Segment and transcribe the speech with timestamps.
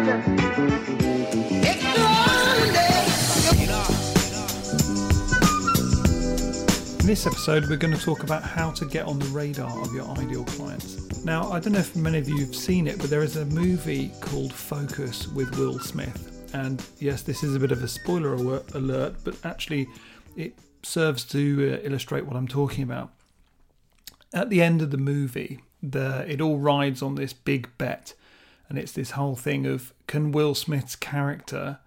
[0.00, 0.06] In
[7.06, 10.06] this episode, we're going to talk about how to get on the radar of your
[10.16, 11.22] ideal clients.
[11.22, 13.44] Now, I don't know if many of you have seen it, but there is a
[13.44, 16.50] movie called Focus with Will Smith.
[16.54, 18.32] And yes, this is a bit of a spoiler
[18.72, 19.86] alert, but actually,
[20.34, 23.10] it serves to uh, illustrate what I'm talking about.
[24.32, 28.14] At the end of the movie, the, it all rides on this big bet.
[28.70, 31.80] And it's this whole thing of can Will Smith's character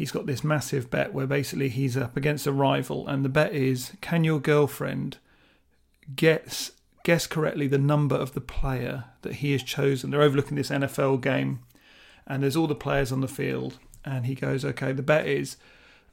[0.00, 3.52] he's got this massive bet where basically he's up against a rival, and the bet
[3.52, 5.18] is can your girlfriend
[6.16, 10.10] guess guess correctly the number of the player that he has chosen?
[10.10, 11.60] They're overlooking this NFL game,
[12.26, 15.58] and there's all the players on the field, and he goes, okay, the bet is.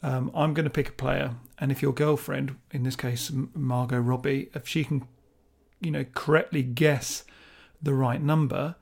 [0.03, 3.99] Um, I'm going to pick a player, and if your girlfriend, in this case Margot
[3.99, 5.07] Robbie, if she can,
[5.79, 7.23] you know, correctly guess
[7.81, 8.75] the right number,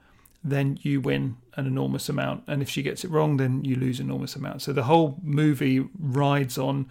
[0.45, 2.43] then you win an enormous amount.
[2.47, 4.61] And if she gets it wrong, then you lose enormous amount.
[4.61, 6.87] So the whole movie rides on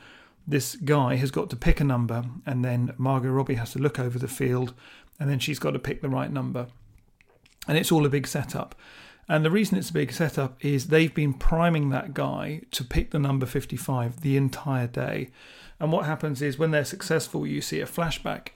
[0.47, 3.99] this guy has got to pick a number, and then Margot Robbie has to look
[3.99, 4.75] over the field,
[5.21, 6.67] and then she's got to pick the right number.
[7.69, 8.75] And it's all a big setup.
[9.29, 13.13] And the reason it's a big setup is they've been priming that guy to pick
[13.13, 15.31] the number 55 the entire day.
[15.79, 18.49] And what happens is when they're successful, you see a flashback,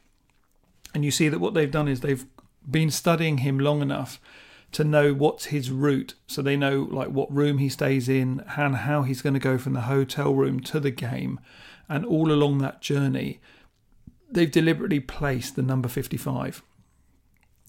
[0.92, 2.26] and you see that what they've done is they've
[2.68, 4.20] been studying him long enough
[4.72, 8.76] to know what's his route so they know like what room he stays in and
[8.76, 11.40] how he's going to go from the hotel room to the game.
[11.88, 13.40] And all along that journey
[14.30, 16.62] they've deliberately placed the number 55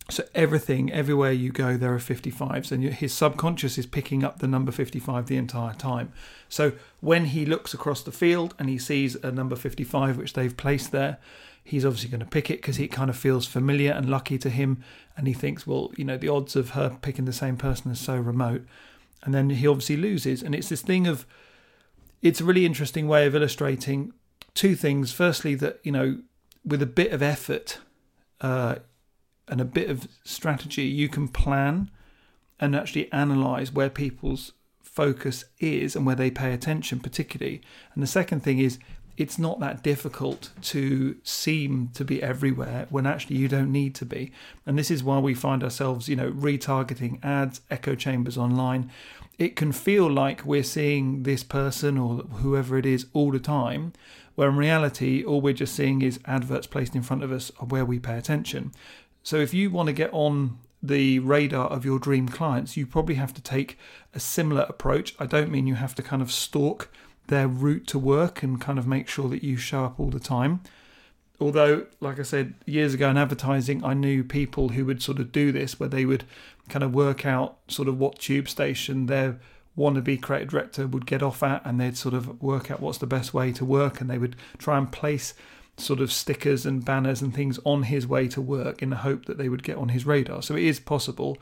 [0.09, 4.47] so everything everywhere you go there are 55s and his subconscious is picking up the
[4.47, 6.11] number 55 the entire time.
[6.47, 10.55] So when he looks across the field and he sees a number 55 which they've
[10.55, 11.19] placed there
[11.69, 14.49] he's obviously going to pick it because it kind of feels familiar and lucky to
[14.49, 14.83] him.
[15.15, 17.95] And he thinks, well, you know, the odds of her picking the same person are
[17.95, 18.65] so remote.
[19.21, 20.41] And then he obviously loses.
[20.41, 21.27] And it's this thing of,
[22.23, 24.13] it's a really interesting way of illustrating
[24.55, 25.11] two things.
[25.11, 26.19] Firstly, that, you know,
[26.65, 27.77] with a bit of effort
[28.41, 28.77] uh,
[29.47, 31.91] and a bit of strategy, you can plan
[32.59, 37.61] and actually analyze where people's focus is and where they pay attention, particularly.
[37.93, 38.79] And the second thing is
[39.19, 44.05] it's not that difficult to seem to be everywhere when actually you don't need to
[44.05, 44.31] be.
[44.65, 48.89] And this is why we find ourselves, you know, retargeting ads, echo chambers online.
[49.37, 53.91] It can feel like we're seeing this person or whoever it is all the time,
[54.35, 57.83] where in reality, all we're just seeing is adverts placed in front of us where
[57.83, 58.71] we pay attention.
[59.21, 63.15] So if you want to get on the radar of your dream clients, you probably
[63.15, 63.77] have to take
[64.15, 65.13] a similar approach.
[65.19, 66.89] I don't mean you have to kind of stalk
[67.29, 70.19] their route to work and kind of make sure that you show up all the
[70.19, 70.61] time.
[71.39, 75.31] Although, like I said, years ago in advertising, I knew people who would sort of
[75.31, 76.25] do this where they would
[76.67, 79.39] kind of work out sort of what tube station their
[79.77, 83.07] wannabe creative director would get off at and they'd sort of work out what's the
[83.07, 85.33] best way to work and they would try and place
[85.77, 89.25] sort of stickers and banners and things on his way to work in the hope
[89.25, 90.41] that they would get on his radar.
[90.41, 91.37] So it is possible,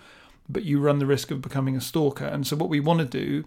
[0.47, 2.25] but you run the risk of becoming a stalker.
[2.25, 3.45] And so what we want to do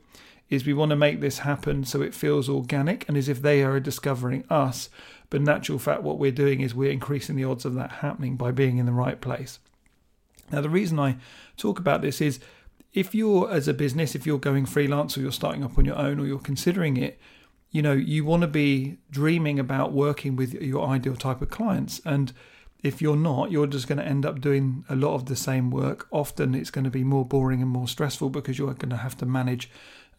[0.50, 3.62] is we want to make this happen so it feels organic and as if they
[3.62, 4.90] are discovering us.
[5.30, 8.36] But in actual fact, what we're doing is we're increasing the odds of that happening
[8.36, 9.60] by being in the right place.
[10.50, 11.16] Now, the reason I
[11.56, 12.40] talk about this is
[12.92, 15.96] if you're, as a business, if you're going freelance or you're starting up on your
[15.96, 17.20] own or you're considering it,
[17.70, 22.00] you know, you want to be dreaming about working with your ideal type of clients.
[22.04, 22.32] And
[22.82, 25.70] if you're not, you're just going to end up doing a lot of the same
[25.70, 26.08] work.
[26.10, 29.16] Often it's going to be more boring and more stressful because you're going to have
[29.18, 29.70] to manage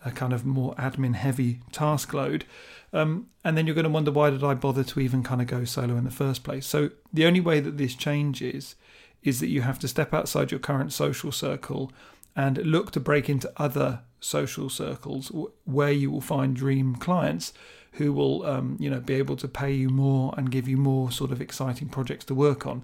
[0.03, 2.45] a kind of more admin heavy task load.
[2.93, 5.47] Um, and then you're going to wonder why did I bother to even kind of
[5.47, 6.65] go solo in the first place?
[6.65, 8.75] So the only way that this changes
[9.23, 11.91] is that you have to step outside your current social circle
[12.35, 15.31] and look to break into other social circles
[15.65, 17.53] where you will find dream clients
[17.93, 21.11] who will um, you know be able to pay you more and give you more
[21.11, 22.83] sort of exciting projects to work on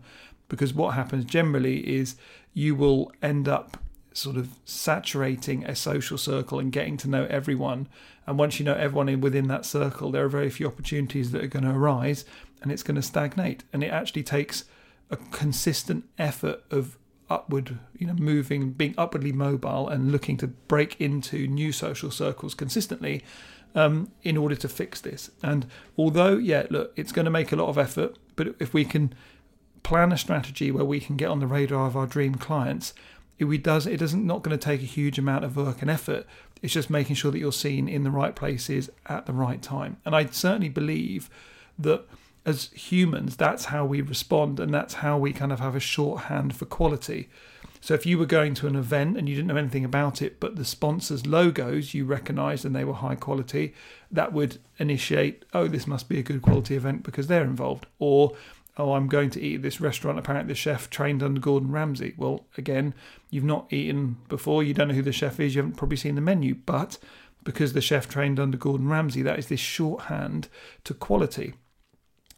[0.50, 2.16] because what happens generally is
[2.54, 3.78] you will end up
[4.18, 7.88] sort of saturating a social circle and getting to know everyone.
[8.26, 11.48] And once you know everyone within that circle, there are very few opportunities that are
[11.48, 12.26] going to arise
[12.62, 13.64] and it's going to stagnate.
[13.72, 14.66] And it actually takes
[15.12, 16.98] a consistent effort of
[17.30, 22.56] upward, you know, moving, being upwardly mobile and looking to break into new social circles
[22.56, 23.24] consistently
[23.76, 25.30] um, in order to fix this.
[25.44, 28.84] And although, yeah, look, it's going to make a lot of effort, but if we
[28.84, 29.14] can
[29.84, 32.94] plan a strategy where we can get on the radar of our dream clients,
[33.40, 36.26] it does it doesn't not going to take a huge amount of work and effort.
[36.62, 39.98] It's just making sure that you're seen in the right places at the right time.
[40.06, 41.30] And i certainly believe
[41.78, 42.06] that
[42.46, 46.56] as humans that's how we respond and that's how we kind of have a shorthand
[46.56, 47.30] for quality.
[47.80, 50.40] So if you were going to an event and you didn't know anything about it,
[50.40, 53.74] but the sponsors' logos you recognised and they were high quality,
[54.12, 57.86] that would initiate, oh, this must be a good quality event because they're involved.
[58.00, 58.36] Or,
[58.78, 60.20] oh, I'm going to eat at this restaurant.
[60.20, 62.14] Apparently, the chef trained under Gordon Ramsay.
[62.18, 62.94] Well, again,
[63.30, 66.16] you've not eaten before, you don't know who the chef is, you haven't probably seen
[66.16, 66.98] the menu, but
[67.44, 70.50] because the chef trained under Gordon Ramsay, that is this shorthand
[70.84, 71.54] to quality.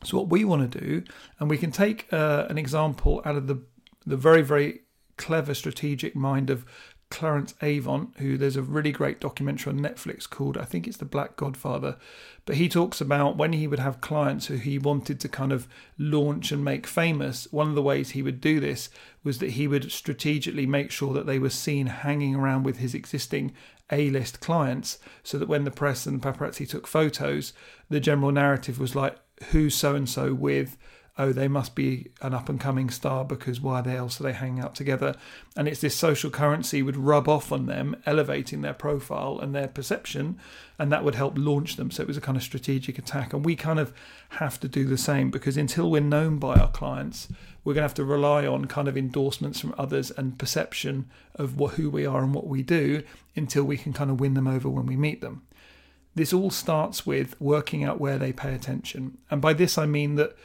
[0.04, 1.04] So what we want to do,
[1.40, 3.62] and we can take uh, an example out of the
[4.06, 4.82] the very very
[5.18, 6.66] clever strategic mind of
[7.12, 11.06] Clarence Avant, who there's a really great documentary on Netflix called I think it's The
[11.06, 11.98] Black Godfather,
[12.46, 15.68] but he talks about when he would have clients who he wanted to kind of
[15.98, 17.48] launch and make famous.
[17.52, 18.90] One of the ways he would do this
[19.24, 22.94] was that he would strategically make sure that they were seen hanging around with his
[22.94, 23.54] existing
[23.92, 27.54] A-list clients, so that when the press and the paparazzi took photos,
[27.90, 29.18] the general narrative was like,
[29.52, 30.78] who's so and so with
[31.19, 34.33] oh they must be an up and coming star because why the else are they
[34.33, 35.16] hanging out together?
[35.56, 39.68] And it's this social currency would rub off on them elevating their profile and their
[39.68, 40.39] perception
[40.80, 41.92] and that would help launch them.
[41.92, 43.33] So it was a kind of strategic attack.
[43.33, 43.94] And we kind of
[44.30, 47.27] have to do the same because until we're known by our clients
[47.63, 51.57] we're going to have to rely on kind of endorsements from others and perception of
[51.57, 53.04] what, who we are and what we do
[53.36, 55.44] until we can kind of win them over when we meet them.
[56.16, 59.18] This all starts with working out where they pay attention.
[59.30, 60.36] And by this, I mean that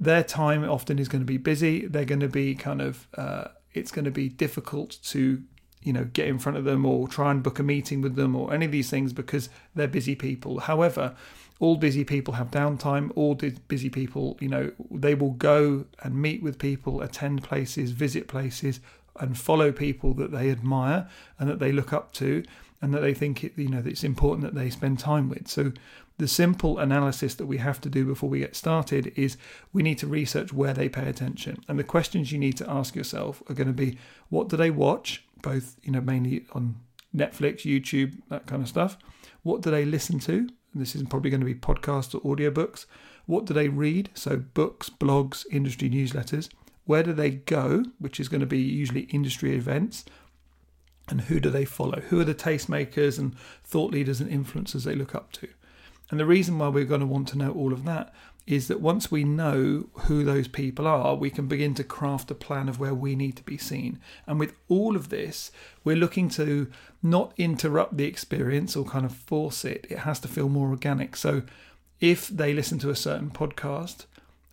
[0.00, 1.86] their time often is going to be busy.
[1.86, 5.42] They're going to be kind of, uh, it's going to be difficult to,
[5.82, 8.36] you know, get in front of them or try and book a meeting with them
[8.36, 10.60] or any of these things because they're busy people.
[10.60, 11.16] However,
[11.60, 13.10] all busy people have downtime.
[13.16, 18.28] All busy people, you know, they will go and meet with people, attend places, visit
[18.28, 18.80] places,
[19.18, 21.08] and follow people that they admire
[21.38, 22.44] and that they look up to
[22.80, 25.48] and that they think it, you know that it's important that they spend time with.
[25.48, 25.72] So
[26.18, 29.36] the simple analysis that we have to do before we get started is
[29.72, 31.62] we need to research where they pay attention.
[31.68, 33.98] And the questions you need to ask yourself are going to be
[34.28, 36.76] what do they watch, both, you know, mainly on
[37.14, 38.98] Netflix, YouTube, that kind of stuff.
[39.44, 40.32] What do they listen to?
[40.32, 42.86] And this is probably going to be podcasts or audiobooks.
[43.26, 44.10] What do they read?
[44.14, 46.50] So books, blogs, industry newsletters.
[46.84, 47.84] Where do they go?
[47.98, 50.04] Which is going to be usually industry events
[51.10, 52.00] and who do they follow?
[52.08, 55.48] Who are the tastemakers and thought leaders and influencers they look up to?
[56.10, 58.14] And the reason why we're going to want to know all of that
[58.46, 62.34] is that once we know who those people are, we can begin to craft a
[62.34, 64.00] plan of where we need to be seen.
[64.26, 65.52] And with all of this,
[65.84, 66.70] we're looking to
[67.02, 69.86] not interrupt the experience or kind of force it.
[69.90, 71.14] It has to feel more organic.
[71.14, 71.42] So
[72.00, 74.06] if they listen to a certain podcast,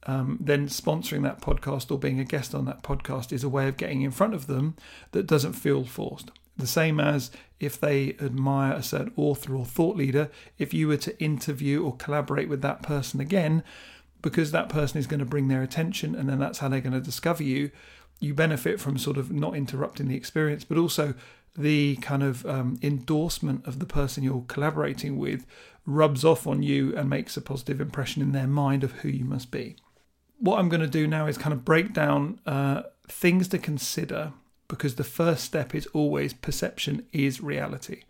[0.07, 3.69] um, then sponsoring that podcast or being a guest on that podcast is a way
[3.69, 4.75] of getting in front of them
[5.13, 6.31] that doesn't feel forced.
[6.57, 10.97] The same as if they admire a certain author or thought leader, if you were
[10.97, 13.63] to interview or collaborate with that person again,
[14.21, 16.93] because that person is going to bring their attention and then that's how they're going
[16.93, 17.71] to discover you,
[18.19, 21.13] you benefit from sort of not interrupting the experience, but also
[21.57, 25.45] the kind of um, endorsement of the person you're collaborating with
[25.85, 29.23] rubs off on you and makes a positive impression in their mind of who you
[29.23, 29.75] must be.
[30.39, 34.33] What I'm going to do now is kind of break down uh, things to consider
[34.67, 38.03] because the first step is always perception is reality.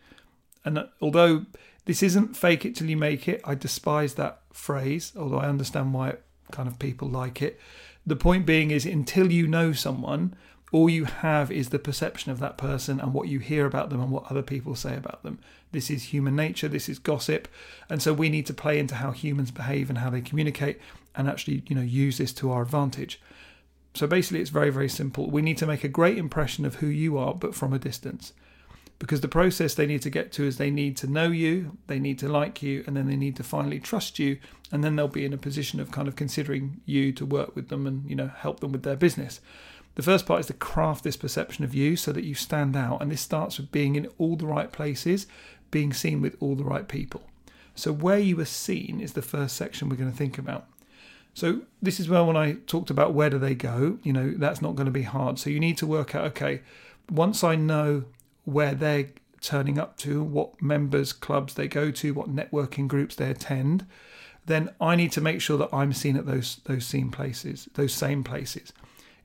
[0.63, 1.45] And although
[1.85, 5.93] this isn't fake it till you make it, I despise that phrase, although I understand
[5.93, 6.15] why
[6.51, 7.59] kind of people like it.
[8.05, 10.35] The point being is until you know someone,
[10.71, 14.01] all you have is the perception of that person and what you hear about them
[14.01, 15.39] and what other people say about them.
[15.71, 17.47] This is human nature, this is gossip,
[17.89, 20.79] and so we need to play into how humans behave and how they communicate
[21.15, 23.21] and actually, you know, use this to our advantage.
[23.95, 25.31] So basically, it's very, very simple.
[25.31, 28.33] We need to make a great impression of who you are, but from a distance.
[28.99, 31.99] Because the process they need to get to is they need to know you, they
[31.99, 34.37] need to like you, and then they need to finally trust you.
[34.69, 37.69] And then they'll be in a position of kind of considering you to work with
[37.69, 39.39] them and, you know, help them with their business.
[39.95, 43.01] The first part is to craft this perception of you so that you stand out.
[43.01, 45.25] And this starts with being in all the right places,
[45.71, 47.23] being seen with all the right people.
[47.75, 50.67] So, where you are seen is the first section we're going to think about.
[51.35, 54.61] So this is where when I talked about where do they go, you know, that's
[54.61, 55.37] not going to be hard.
[55.37, 56.61] So you need to work out, okay,
[57.11, 58.05] once I know
[58.45, 59.09] where they're
[59.41, 63.85] turning up to, what members clubs they go to, what networking groups they attend,
[64.45, 67.93] then I need to make sure that I'm seen at those those same places, those
[67.93, 68.71] same places.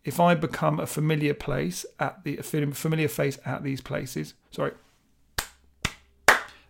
[0.03, 4.73] If I become a familiar place at the familiar face at these places, sorry,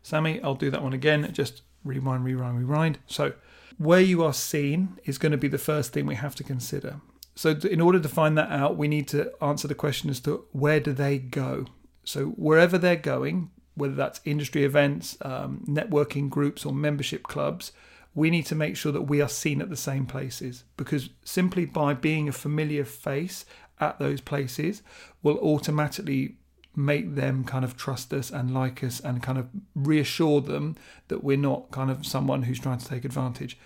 [0.03, 1.31] Sammy, I'll do that one again.
[1.33, 2.99] Just rewind, rewind, rewind.
[3.07, 3.33] So
[3.81, 7.01] where you are seen is going to be the first thing we have to consider.
[7.35, 10.45] So, in order to find that out, we need to answer the question as to
[10.53, 11.65] where do they go.
[12.05, 17.73] So, wherever they're going, whether that's industry events, um, networking groups, or membership clubs,
[18.15, 21.65] we need to make sure that we are seen at the same places because simply
[21.65, 23.47] by being a familiar face
[23.79, 24.83] at those places
[25.23, 26.37] will automatically
[26.85, 30.77] make them kind of trust us and like us and kind of reassure them
[31.09, 33.59] that we're not kind of someone who's trying to take advantage.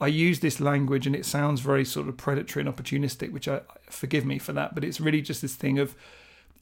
[0.00, 3.60] I use this language and it sounds very sort of predatory and opportunistic, which I
[3.88, 5.94] forgive me for that, but it's really just this thing of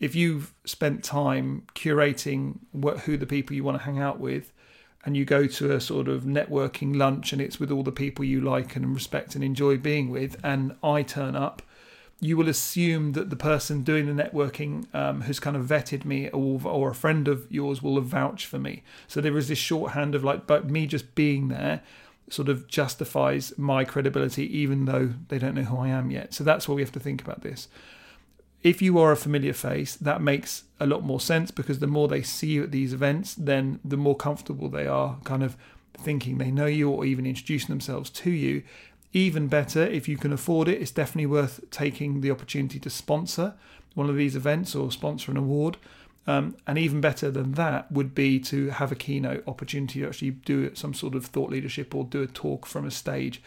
[0.00, 4.52] if you've spent time curating what who the people you want to hang out with
[5.04, 8.24] and you go to a sort of networking lunch and it's with all the people
[8.24, 11.62] you like and respect and enjoy being with and I turn up
[12.24, 16.30] you will assume that the person doing the networking um, has kind of vetted me
[16.30, 18.82] or, or a friend of yours will have vouched for me.
[19.06, 21.82] So there is this shorthand of like but me just being there
[22.30, 26.32] sort of justifies my credibility even though they don't know who I am yet.
[26.32, 27.68] So that's why we have to think about this.
[28.62, 32.08] If you are a familiar face, that makes a lot more sense because the more
[32.08, 35.58] they see you at these events, then the more comfortable they are kind of
[35.98, 38.62] thinking they know you or even introducing themselves to you.
[39.14, 43.54] Even better, if you can afford it, it's definitely worth taking the opportunity to sponsor
[43.94, 45.78] one of these events or sponsor an award.
[46.26, 50.30] Um, and even better than that would be to have a keynote opportunity to actually
[50.32, 53.40] do some sort of thought leadership or do a talk from a stage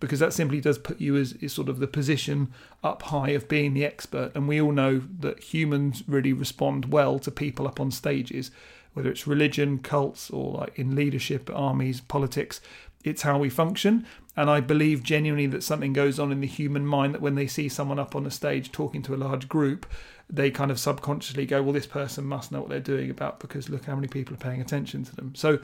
[0.00, 2.48] because that simply does put you as, as sort of the position
[2.82, 4.32] up high of being the expert.
[4.34, 8.50] And we all know that humans really respond well to people up on stages,
[8.94, 12.62] whether it's religion, cults, or like in leadership, armies, politics.
[13.04, 14.06] It's how we function.
[14.40, 17.46] And I believe genuinely that something goes on in the human mind that when they
[17.46, 19.84] see someone up on a stage talking to a large group,
[20.30, 23.68] they kind of subconsciously go, well, this person must know what they're doing about because
[23.68, 25.34] look how many people are paying attention to them.
[25.34, 25.58] So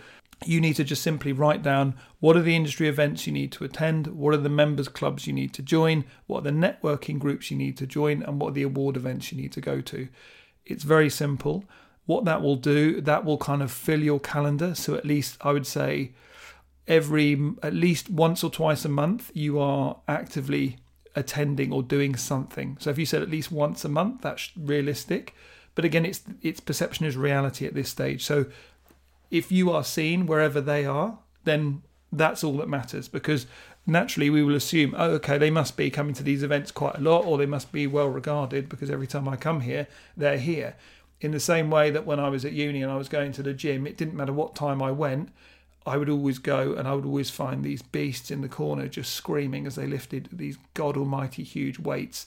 [0.45, 3.65] you need to just simply write down what are the industry events you need to
[3.65, 7.51] attend, what are the members clubs you need to join, what are the networking groups
[7.51, 10.07] you need to join, and what are the award events you need to go to.
[10.67, 11.65] It's very simple.
[12.05, 14.75] What that will do, that will kind of fill your calendar.
[14.75, 16.13] So at least I would say
[16.89, 20.79] every at least once or twice a month you are actively
[21.17, 22.77] attending or doing something.
[22.79, 25.35] So if you said at least once a month, that's realistic.
[25.75, 28.25] But again, it's it's perception is reality at this stage.
[28.25, 28.47] So
[29.31, 33.47] if you are seen wherever they are, then that's all that matters because
[33.87, 37.01] naturally we will assume, oh, okay, they must be coming to these events quite a
[37.01, 40.77] lot or they must be well regarded because every time I come here, they're here.
[41.21, 43.43] In the same way that when I was at uni and I was going to
[43.43, 45.31] the gym, it didn't matter what time I went,
[45.87, 49.15] I would always go and I would always find these beasts in the corner just
[49.15, 52.27] screaming as they lifted these god almighty huge weights.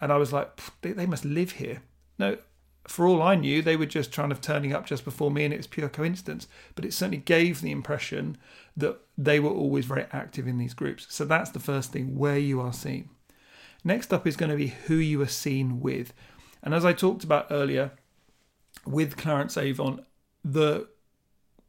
[0.00, 1.82] And I was like, they, they must live here.
[2.18, 2.38] No,
[2.86, 5.54] for all I knew, they were just trying to turning up just before me, and
[5.54, 6.46] it was pure coincidence.
[6.74, 8.36] But it certainly gave the impression
[8.76, 11.06] that they were always very active in these groups.
[11.08, 13.08] So that's the first thing: where you are seen.
[13.84, 16.12] Next up is going to be who you are seen with,
[16.62, 17.92] and as I talked about earlier,
[18.86, 20.04] with Clarence Avant,
[20.44, 20.88] the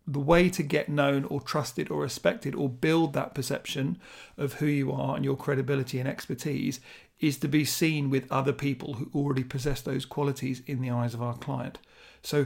[0.08, 3.98] the way to get known or trusted or respected or build that perception
[4.38, 6.80] of who you are and your credibility and expertise
[7.20, 11.14] is to be seen with other people who already possess those qualities in the eyes
[11.14, 11.80] of our client.
[12.22, 12.46] So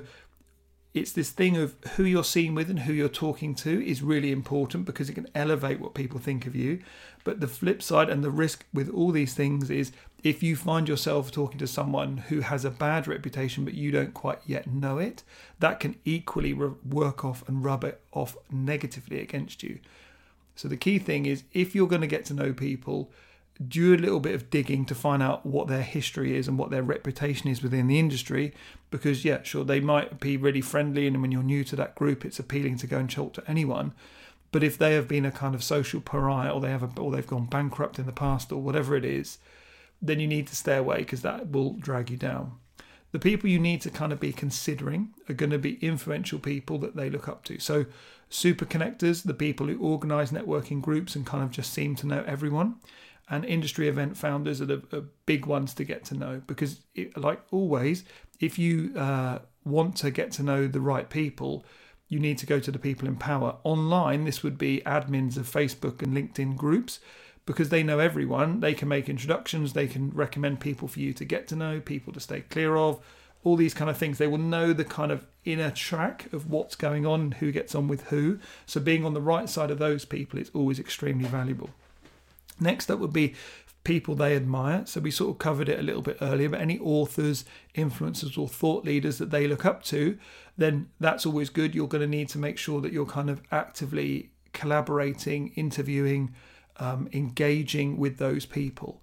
[0.93, 4.31] it's this thing of who you're seen with and who you're talking to is really
[4.31, 6.79] important because it can elevate what people think of you.
[7.23, 9.91] But the flip side and the risk with all these things is
[10.23, 14.13] if you find yourself talking to someone who has a bad reputation but you don't
[14.13, 15.23] quite yet know it,
[15.59, 19.79] that can equally work off and rub it off negatively against you.
[20.55, 23.11] So the key thing is if you're going to get to know people,
[23.67, 26.69] do a little bit of digging to find out what their history is and what
[26.69, 28.53] their reputation is within the industry.
[28.89, 32.23] Because, yeah, sure, they might be really friendly, and when you're new to that group,
[32.23, 33.93] it's appealing to go and talk to anyone.
[34.51, 37.11] But if they have been a kind of social pariah, or they have, a, or
[37.11, 39.39] they've gone bankrupt in the past, or whatever it is,
[40.01, 42.53] then you need to stay away because that will drag you down.
[43.11, 46.77] The people you need to kind of be considering are going to be influential people
[46.79, 47.59] that they look up to.
[47.59, 47.85] So,
[48.29, 52.23] super connectors, the people who organize networking groups and kind of just seem to know
[52.27, 52.75] everyone
[53.29, 57.17] and industry event founders are the are big ones to get to know because, it,
[57.17, 58.03] like always,
[58.39, 61.63] if you uh, want to get to know the right people,
[62.07, 63.57] you need to go to the people in power.
[63.63, 66.99] Online, this would be admins of Facebook and LinkedIn groups
[67.49, 68.59] because they know everyone.
[68.59, 72.13] They can make introductions, they can recommend people for you to get to know, people
[72.13, 73.03] to stay clear of,
[73.43, 74.19] all these kind of things.
[74.19, 77.87] They will know the kind of inner track of what's going on, who gets on
[77.87, 78.37] with who.
[78.67, 81.71] So being on the right side of those people is always extremely valuable.
[82.59, 83.33] Next up would be
[83.83, 84.85] people they admire.
[84.85, 88.47] So we sort of covered it a little bit earlier, but any authors, influencers, or
[88.47, 90.19] thought leaders that they look up to,
[90.55, 91.73] then that's always good.
[91.73, 96.35] You're going to need to make sure that you're kind of actively collaborating, interviewing,
[96.79, 99.01] um, engaging with those people.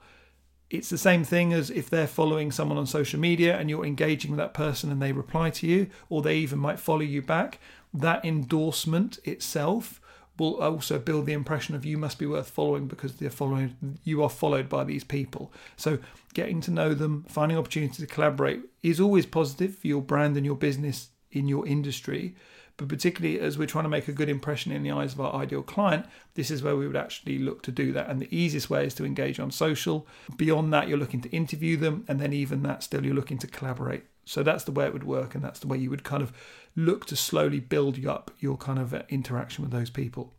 [0.69, 4.33] It's the same thing as if they're following someone on social media and you're engaging
[4.33, 7.61] with that person and they reply to you, or they even might follow you back.
[7.95, 10.01] That endorsement itself
[10.39, 14.23] will also build the impression of you must be worth following because they're following you
[14.23, 15.53] are followed by these people.
[15.77, 15.99] So
[16.35, 20.45] getting to know them, finding opportunities to collaborate is always positive for your brand and
[20.45, 22.35] your business in your industry.
[22.77, 25.35] But particularly as we're trying to make a good impression in the eyes of our
[25.35, 28.11] ideal client, this is where we would actually look to do that.
[28.11, 30.07] And the easiest way is to engage on social.
[30.37, 33.47] Beyond that, you're looking to interview them, and then even that, still you're looking to
[33.47, 34.05] collaborate.
[34.27, 36.33] So that's the way it would work, and that's the way you would kind of
[36.75, 40.35] look to slowly build up your kind of uh, interaction with those people.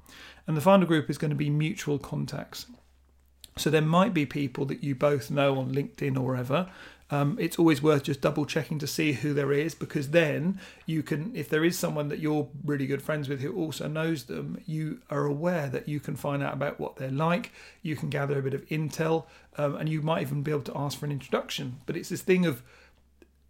[0.45, 2.67] And the final group is going to be mutual contacts.
[3.57, 6.69] So there might be people that you both know on LinkedIn or wherever.
[7.09, 11.03] Um, it's always worth just double checking to see who there is because then you
[11.03, 14.61] can, if there is someone that you're really good friends with who also knows them,
[14.65, 17.51] you are aware that you can find out about what they're like.
[17.81, 19.25] You can gather a bit of intel,
[19.57, 21.77] um, and you might even be able to ask for an introduction.
[21.85, 22.61] But it's this thing of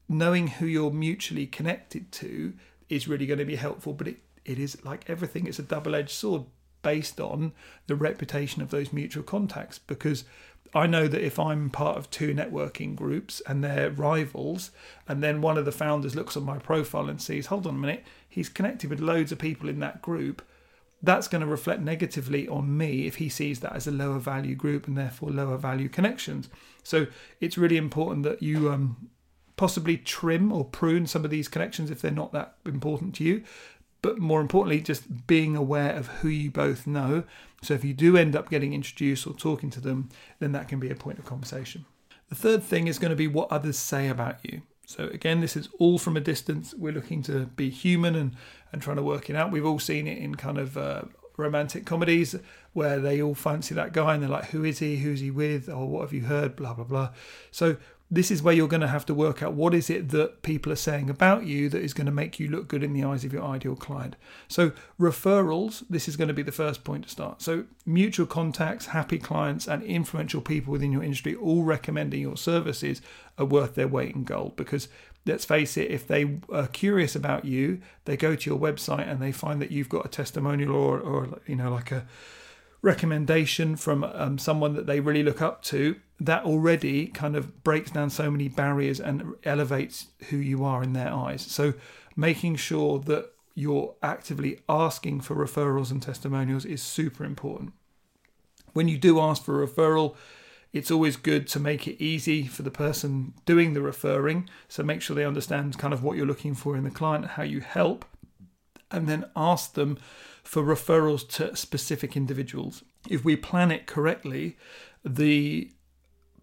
[0.08, 2.54] knowing who you're mutually connected to
[2.90, 3.94] is really going to be helpful.
[3.94, 6.44] But it, it is like everything, it's a double edged sword
[6.84, 7.54] based on
[7.88, 9.80] the reputation of those mutual contacts.
[9.80, 10.26] Because
[10.78, 14.70] I know that if I'm part of two networking groups and they're rivals,
[15.08, 17.80] and then one of the founders looks at my profile and sees, hold on a
[17.80, 20.44] minute, he's connected with loads of people in that group.
[21.02, 24.54] That's going to reflect negatively on me if he sees that as a lower value
[24.54, 26.48] group and therefore lower value connections.
[26.84, 27.08] So
[27.42, 29.10] it's really important that you um,
[29.56, 33.44] possibly trim or prune some of these connections if they're not that important to you.
[34.04, 37.24] But more importantly, just being aware of who you both know.
[37.62, 40.10] So if you do end up getting introduced or talking to them,
[40.40, 41.86] then that can be a point of conversation.
[42.30, 44.62] The third thing is going to be what others say about you.
[44.86, 46.74] So again, this is all from a distance.
[46.74, 48.36] We're looking to be human and,
[48.72, 49.52] and trying to work it out.
[49.52, 51.04] We've all seen it in kind of uh,
[51.36, 52.36] romantic comedies
[52.74, 54.98] where they all fancy that guy and they're like, who is he?
[54.98, 55.68] Who's he with?
[55.68, 56.56] Or what have you heard?
[56.56, 57.10] Blah, blah, blah.
[57.52, 57.78] So
[58.10, 60.72] this is where you're going to have to work out what is it that people
[60.72, 63.26] are saying about you that is going to make you look good in the eyes
[63.26, 64.16] of your ideal client.
[64.48, 67.42] So referrals, this is going to be the first point to start.
[67.42, 73.02] So mutual contacts, happy clients and influential people within your industry all recommending your services
[73.38, 74.88] are worth their weight in gold because
[75.26, 79.22] let's face it, if they are curious about you, they go to your website and
[79.22, 82.06] they find that you've got a testimonial or, or you know, like a
[82.82, 87.92] recommendation from um, someone that they really look up to, that already kind of breaks
[87.92, 91.42] down so many barriers and elevates who you are in their eyes.
[91.42, 91.74] So,
[92.16, 97.74] making sure that you're actively asking for referrals and testimonials is super important.
[98.74, 100.16] When you do ask for a referral,
[100.74, 104.50] it's always good to make it easy for the person doing the referring.
[104.68, 107.44] So make sure they understand kind of what you're looking for in the client, how
[107.44, 108.06] you help,
[108.92, 109.98] and then ask them
[110.44, 112.84] for referrals to specific individuals.
[113.10, 114.58] If we plan it correctly,
[115.04, 115.72] the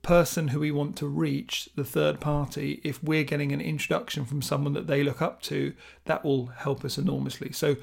[0.04, 4.42] person who we want to reach, the third party, if we're getting an introduction from
[4.42, 7.50] someone that they look up to, that will help us enormously.
[7.50, 7.76] So,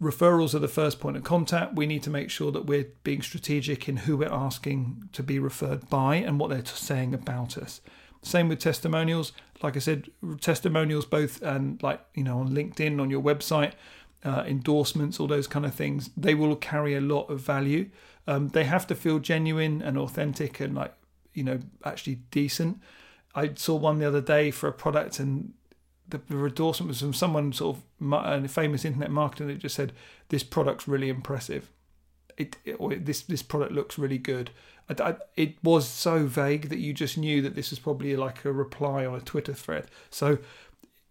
[0.00, 1.74] referrals are the first point of contact.
[1.74, 5.38] We need to make sure that we're being strategic in who we're asking to be
[5.38, 7.80] referred by and what they're saying about us.
[8.22, 9.32] Same with testimonials.
[9.62, 13.72] Like I said, testimonials both and like you know on LinkedIn, on your website,
[14.24, 17.88] uh, endorsements, all those kind of things, they will carry a lot of value.
[18.26, 20.94] Um, they have to feel genuine and authentic and like
[21.34, 22.80] you know actually decent.
[23.34, 25.54] I saw one the other day for a product and
[26.08, 29.74] the, the endorsement was from someone sort of a uh, famous internet marketer that just
[29.74, 29.92] said
[30.28, 31.70] this product's really impressive.
[32.36, 34.50] It, it or this this product looks really good.
[34.88, 38.44] I, I, it was so vague that you just knew that this was probably like
[38.44, 39.86] a reply on a Twitter thread.
[40.10, 40.38] So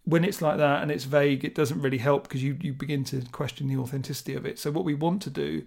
[0.04, 3.04] when it's like that and it's vague, it doesn't really help because you, you begin
[3.04, 4.58] to question the authenticity of it.
[4.58, 5.64] So, what we want to do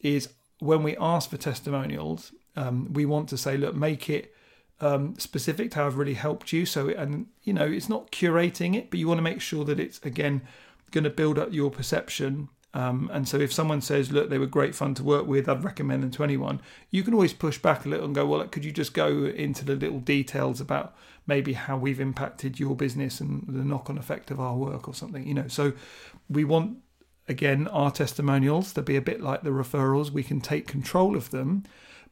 [0.00, 4.34] is when we ask for testimonials, um, we want to say, look, make it
[4.80, 6.66] um, specific to how I've really helped you.
[6.66, 9.80] So, and you know, it's not curating it, but you want to make sure that
[9.80, 10.42] it's again
[10.90, 14.46] going to build up your perception um, and so if someone says, look, they were
[14.46, 17.86] great fun to work with, I'd recommend them to anyone, you can always push back
[17.86, 20.94] a little and go, well, could you just go into the little details about
[21.26, 24.94] maybe how we've impacted your business and the knock on effect of our work or
[24.94, 25.48] something, you know?
[25.48, 25.72] So
[26.28, 26.78] we want,
[27.26, 30.10] again, our testimonials to be a bit like the referrals.
[30.10, 31.64] We can take control of them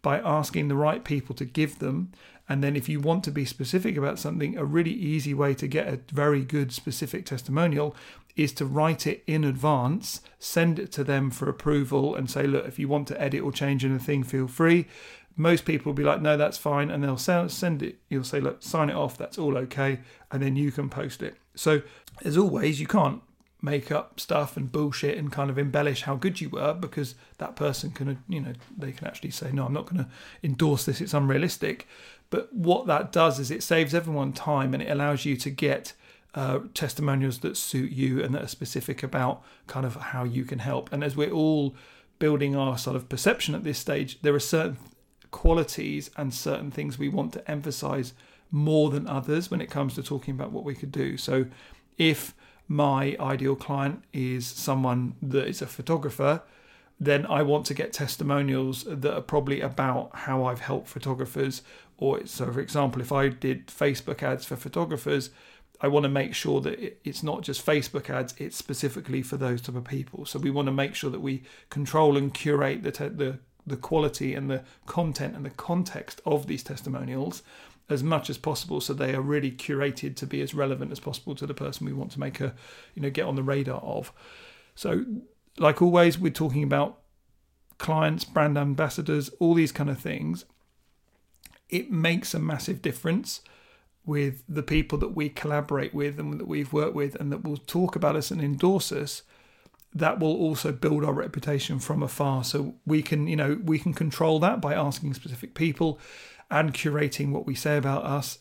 [0.06, 2.12] by asking the right people to give them.
[2.48, 5.66] And then, if you want to be specific about something, a really easy way to
[5.66, 7.96] get a very good specific testimonial
[8.36, 12.68] is to write it in advance, send it to them for approval, and say, look,
[12.68, 14.86] if you want to edit or change anything, feel free.
[15.34, 16.88] Most people will be like, no, that's fine.
[16.88, 17.98] And they'll send it.
[18.08, 19.18] You'll say, look, sign it off.
[19.18, 19.98] That's all okay.
[20.30, 21.34] And then you can post it.
[21.56, 21.82] So,
[22.24, 23.22] as always, you can't
[23.62, 27.56] make up stuff and bullshit and kind of embellish how good you were because that
[27.56, 30.10] person can, you know, they can actually say, no, I'm not going to
[30.42, 31.00] endorse this.
[31.00, 31.86] It's unrealistic.
[32.28, 35.94] But what that does is it saves everyone time and it allows you to get
[36.34, 40.58] uh, testimonials that suit you and that are specific about kind of how you can
[40.58, 40.92] help.
[40.92, 41.74] And as we're all
[42.18, 44.76] building our sort of perception at this stage, there are certain
[45.30, 48.12] qualities and certain things we want to emphasize
[48.50, 51.16] more than others when it comes to talking about what we could do.
[51.16, 51.46] So,
[51.98, 52.34] if
[52.68, 56.42] my ideal client is someone that is a photographer,
[56.98, 61.62] then I want to get testimonials that are probably about how I've helped photographers.
[61.98, 65.30] Or so, for example, if I did Facebook ads for photographers,
[65.80, 69.60] I want to make sure that it's not just Facebook ads; it's specifically for those
[69.60, 70.24] type of people.
[70.24, 73.76] So we want to make sure that we control and curate the te- the the
[73.76, 77.42] quality and the content and the context of these testimonials
[77.88, 81.34] as much as possible so they are really curated to be as relevant as possible
[81.36, 82.54] to the person we want to make a
[82.94, 84.12] you know get on the radar of.
[84.74, 85.04] So
[85.58, 86.98] like always, we're talking about
[87.78, 90.44] clients, brand ambassadors, all these kind of things.
[91.68, 93.40] It makes a massive difference
[94.04, 97.56] with the people that we collaborate with and that we've worked with and that will
[97.56, 99.22] talk about us and endorse us.
[99.92, 102.44] That will also build our reputation from afar.
[102.44, 105.98] So we can you know we can control that by asking specific people
[106.50, 108.38] and curating what we say about us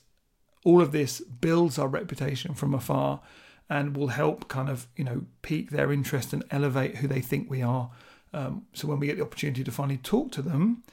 [0.66, 3.22] all of this builds our reputation from afar
[3.70, 7.50] and will help kind of you know pique their interest and elevate who they think
[7.50, 7.90] we are.
[8.34, 10.84] Um, so when we get the opportunity to finally talk to them,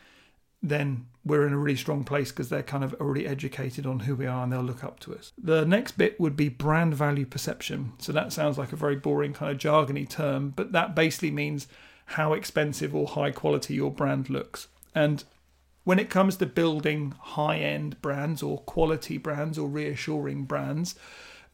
[0.63, 4.15] then we're in a really strong place because they're kind of already educated on who
[4.15, 5.33] we are and they'll look up to us.
[5.37, 7.93] The next bit would be brand value perception.
[7.99, 11.67] So that sounds like a very boring kind of jargony term, but that basically means
[12.07, 14.69] how expensive or high quality your brand looks.
[14.95, 15.25] And
[15.85, 20.95] when it comes to building high end brands or quality brands or reassuring brands,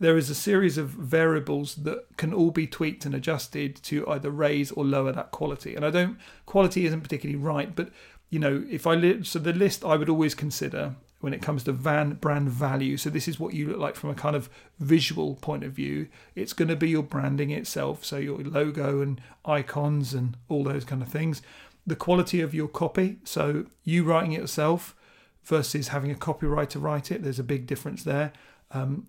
[0.01, 4.31] there is a series of variables that can all be tweaked and adjusted to either
[4.31, 5.75] raise or lower that quality.
[5.75, 7.91] And I don't, quality isn't particularly right, but
[8.31, 11.73] you know, if I so the list I would always consider when it comes to
[11.73, 12.97] van brand value.
[12.97, 16.09] So this is what you look like from a kind of visual point of view.
[16.35, 20.85] It's going to be your branding itself, so your logo and icons and all those
[20.85, 21.43] kind of things.
[21.89, 24.95] The quality of your copy, so you writing it yourself
[25.43, 27.23] versus having a copywriter write it.
[27.23, 28.33] There's a big difference there.
[28.71, 29.07] Um,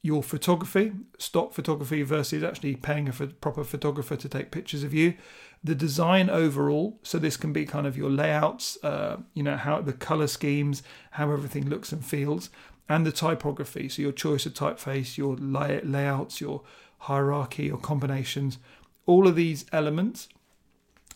[0.00, 5.12] your photography, stock photography versus actually paying a proper photographer to take pictures of you,
[5.62, 6.98] the design overall.
[7.02, 10.82] So this can be kind of your layouts, uh, you know how the color schemes,
[11.10, 12.48] how everything looks and feels,
[12.88, 13.90] and the typography.
[13.90, 16.62] So your choice of typeface, your lay- layouts, your
[17.00, 18.56] hierarchy, your combinations,
[19.04, 20.28] all of these elements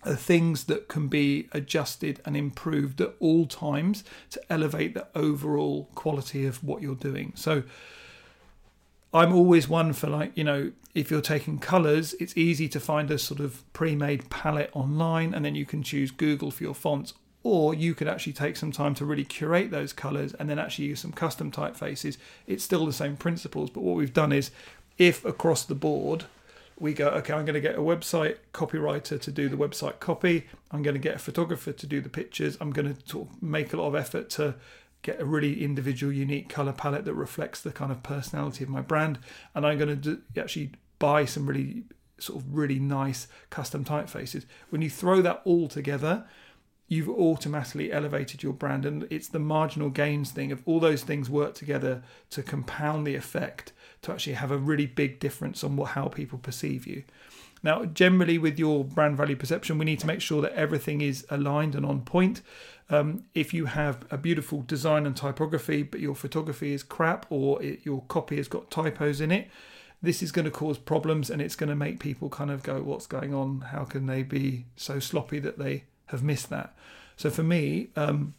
[0.04, 6.46] things that can be adjusted and improved at all times to elevate the overall quality
[6.46, 7.32] of what you're doing.
[7.35, 7.62] So
[9.12, 13.11] I'm always one for like, you know, if you're taking colors, it's easy to find
[13.11, 16.74] a sort of pre made palette online and then you can choose Google for your
[16.74, 17.14] fonts.
[17.42, 20.87] Or you could actually take some time to really curate those colors and then actually
[20.87, 22.16] use some custom typefaces.
[22.48, 24.50] It's still the same principles, but what we've done is
[24.98, 26.24] if across the board
[26.78, 30.46] we go, okay, I'm going to get a website copywriter to do the website copy.
[30.70, 32.58] I'm going to get a photographer to do the pictures.
[32.60, 34.56] I'm going to make a lot of effort to
[35.02, 38.82] get a really individual, unique color palette that reflects the kind of personality of my
[38.82, 39.18] brand.
[39.54, 41.84] And I'm going to do, actually buy some really
[42.18, 44.44] sort of really nice custom typefaces.
[44.70, 46.26] When you throw that all together,
[46.88, 51.29] you've automatically elevated your brand, and it's the marginal gains thing of all those things
[51.29, 53.72] work together to compound the effect
[54.03, 57.03] to actually have a really big difference on what how people perceive you.
[57.62, 61.27] Now, generally, with your brand value perception, we need to make sure that everything is
[61.31, 62.42] aligned and on point.
[62.88, 67.61] Um, if you have a beautiful design and typography, but your photography is crap or
[67.61, 69.49] it, your copy has got typos in it,
[70.01, 72.81] this is going to cause problems and it's going to make people kind of go,
[72.83, 73.62] What's going on?
[73.72, 76.76] How can they be so sloppy that they have missed that?
[77.16, 78.34] So for me, um,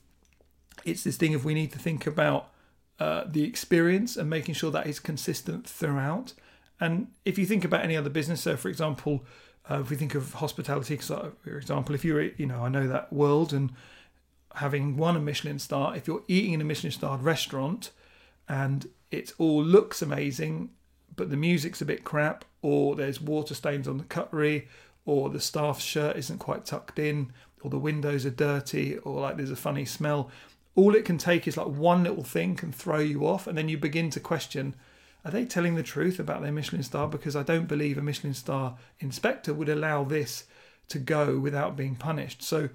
[0.86, 2.52] it's this thing of we need to think about
[3.00, 6.34] uh, the experience and making sure that is consistent throughout.
[6.80, 9.26] And if you think about any other business, so for example,
[9.70, 13.12] uh, if we think of hospitality, for example, if you're, you know, I know that
[13.12, 13.72] world and
[14.56, 17.92] having won a Michelin star, if you're eating in a Michelin starred restaurant
[18.48, 20.70] and it all looks amazing,
[21.16, 24.68] but the music's a bit crap, or there's water stains on the cutlery,
[25.06, 29.38] or the staff's shirt isn't quite tucked in, or the windows are dirty, or like
[29.38, 30.30] there's a funny smell,
[30.76, 33.70] all it can take is like one little thing can throw you off, and then
[33.70, 34.76] you begin to question
[35.26, 37.06] are they telling the truth about their Michelin star?
[37.08, 40.46] Because I don't believe a Michelin star inspector would allow this
[40.88, 42.42] to go without being punished.
[42.42, 42.70] So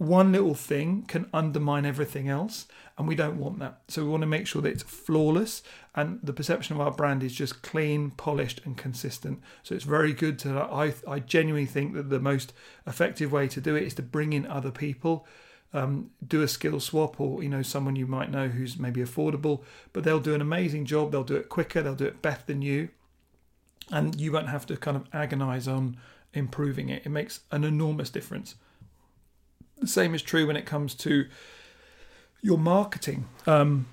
[0.00, 3.82] one little thing can undermine everything else and we don't want that.
[3.88, 5.62] So we want to make sure that it's flawless
[5.94, 9.42] and the perception of our brand is just clean polished and consistent.
[9.62, 12.54] So it's very good to i, I genuinely think that the most
[12.86, 15.26] effective way to do it is to bring in other people.
[15.74, 19.62] Um, do a skill swap or you know someone you might know who's maybe affordable
[19.92, 22.60] but they'll do an amazing job they'll do it quicker they'll do it better than
[22.60, 22.88] you
[23.92, 25.96] and you won't have to kind of agonize on
[26.32, 27.02] improving it.
[27.06, 28.56] It makes an enormous difference
[29.80, 31.26] The same is true when it comes to
[32.42, 33.26] your marketing.
[33.46, 33.86] Um,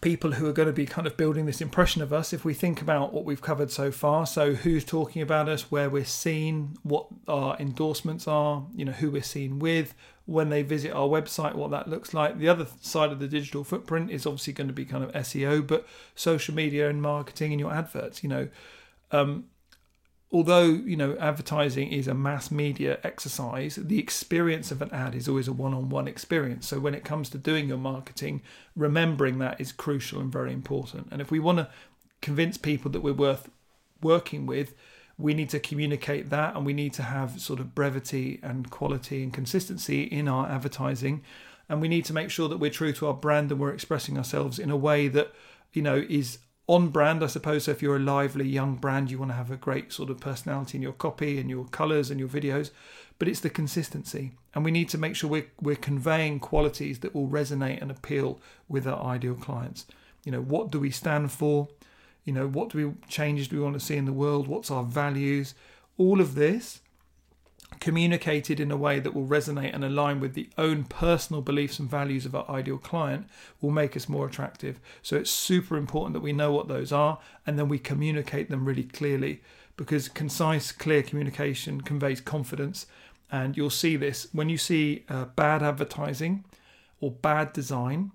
[0.00, 2.52] people who are going to be kind of building this impression of us if we
[2.52, 6.76] think about what we've covered so far so who's talking about us where we're seen
[6.82, 9.94] what our endorsements are you know who we're seen with
[10.26, 13.64] when they visit our website what that looks like the other side of the digital
[13.64, 17.60] footprint is obviously going to be kind of seo but social media and marketing and
[17.60, 18.48] your adverts you know
[19.10, 19.44] um,
[20.32, 25.28] although you know advertising is a mass media exercise the experience of an ad is
[25.28, 26.66] always a one-on-one experience.
[26.66, 28.42] So when it comes to doing your marketing
[28.74, 31.08] remembering that is crucial and very important.
[31.10, 31.68] And if we want to
[32.20, 33.50] convince people that we're worth
[34.00, 34.74] working with
[35.16, 39.22] we need to communicate that and we need to have sort of brevity and quality
[39.22, 41.22] and consistency in our advertising.
[41.68, 44.18] And we need to make sure that we're true to our brand and we're expressing
[44.18, 45.32] ourselves in a way that
[45.72, 47.64] you know is on brand, I suppose.
[47.64, 50.20] So if you're a lively young brand, you want to have a great sort of
[50.20, 52.70] personality in your copy and your colours and your videos,
[53.18, 54.32] but it's the consistency.
[54.54, 58.40] And we need to make sure we're, we're conveying qualities that will resonate and appeal
[58.68, 59.86] with our ideal clients.
[60.24, 61.68] You know, what do we stand for?
[62.24, 64.48] You know, what do we changes do we want to see in the world?
[64.48, 65.54] What's our values?
[65.98, 66.80] All of this
[67.84, 71.90] communicated in a way that will resonate and align with the own personal beliefs and
[71.90, 73.26] values of our ideal client
[73.60, 74.80] will make us more attractive.
[75.02, 78.64] So it's super important that we know what those are and then we communicate them
[78.64, 79.42] really clearly
[79.76, 82.86] because concise, clear communication conveys confidence.
[83.30, 86.46] And you'll see this when you see uh, bad advertising
[87.00, 88.12] or bad design,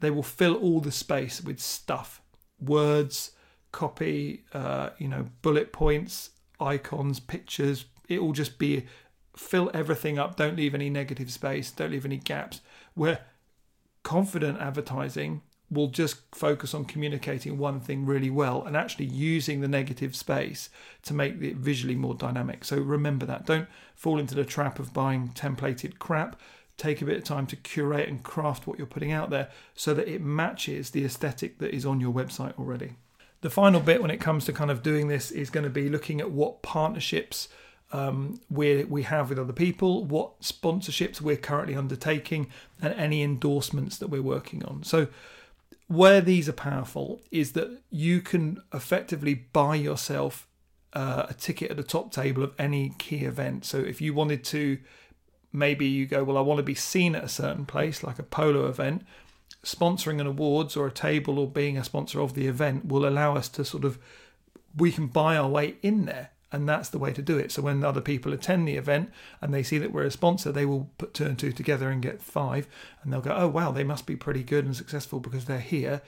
[0.00, 2.20] they will fill all the space with stuff,
[2.60, 3.30] words,
[3.70, 7.84] copy, uh, you know, bullet points, icons, pictures.
[8.08, 8.86] It will just be
[9.36, 10.36] fill everything up.
[10.36, 11.70] Don't leave any negative space.
[11.70, 12.60] Don't leave any gaps.
[12.94, 13.20] Where
[14.02, 19.68] confident advertising will just focus on communicating one thing really well and actually using the
[19.68, 20.68] negative space
[21.02, 22.64] to make it visually more dynamic.
[22.64, 23.46] So remember that.
[23.46, 26.38] Don't fall into the trap of buying templated crap.
[26.76, 29.94] Take a bit of time to curate and craft what you're putting out there so
[29.94, 32.96] that it matches the aesthetic that is on your website already.
[33.40, 35.88] The final bit when it comes to kind of doing this is going to be
[35.88, 37.48] looking at what partnerships
[37.92, 42.48] um, we we have with other people, what sponsorships we're currently undertaking,
[42.80, 44.82] and any endorsements that we're working on.
[44.82, 45.08] So,
[45.88, 50.46] where these are powerful is that you can effectively buy yourself
[50.94, 53.66] uh, a ticket at the top table of any key event.
[53.66, 54.78] So, if you wanted to,
[55.52, 58.24] maybe you go, well, I want to be seen at a certain place, like a
[58.24, 59.04] polo event.
[59.62, 63.36] Sponsoring an awards or a table or being a sponsor of the event will allow
[63.36, 63.98] us to sort of
[64.76, 67.50] we can buy our way in there and that's the way to do it.
[67.50, 69.10] So when other people attend the event
[69.40, 72.02] and they see that we're a sponsor, they will put two and two together and
[72.02, 72.68] get five,
[73.02, 76.02] and they'll go, "Oh wow, they must be pretty good and successful because they're here."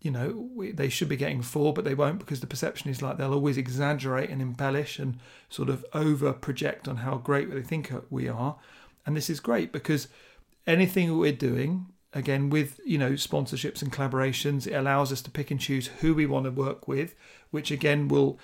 [0.00, 3.02] You know, we, they should be getting four, but they won't because the perception is
[3.02, 7.62] like they'll always exaggerate and embellish and sort of over project on how great they
[7.62, 8.56] think we are.
[9.04, 10.06] And this is great because
[10.66, 15.50] anything we're doing, again with you know sponsorships and collaborations it allows us to pick
[15.50, 17.14] and choose who we want to work with
[17.50, 18.38] which again will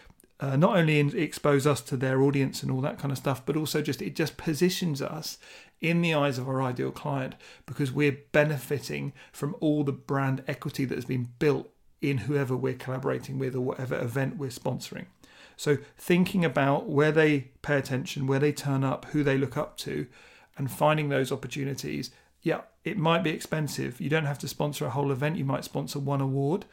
[0.44, 3.57] uh, not only expose us to their audience and all that kind of stuff, but
[3.57, 5.38] also just it just positions us
[5.80, 10.85] in the eyes of our ideal client because we're benefiting from all the brand equity
[10.85, 11.70] that has been built
[12.02, 15.07] in whoever we're collaborating with or whatever event we're sponsoring.
[15.57, 19.78] So thinking about where they pay attention, where they turn up, who they look up
[19.78, 20.07] to,
[20.59, 22.11] and finding those opportunities.
[22.42, 23.98] Yeah, it might be expensive.
[23.98, 25.37] You don't have to sponsor a whole event.
[25.37, 26.66] You might sponsor one award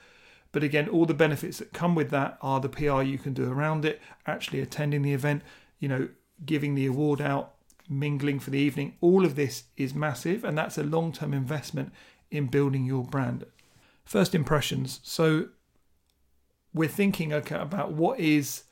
[0.51, 3.49] but again, all the benefits that come with that are the PR you can do
[3.49, 5.43] around it, actually attending the event,
[5.79, 6.09] you know,
[6.45, 7.53] giving the award out,
[7.87, 8.95] mingling for the evening.
[9.01, 11.93] All of this is massive, and that's a long term investment
[12.29, 13.45] in building your brand.
[14.03, 14.99] First impressions.
[15.03, 15.49] So
[16.73, 18.63] we're thinking okay, about what is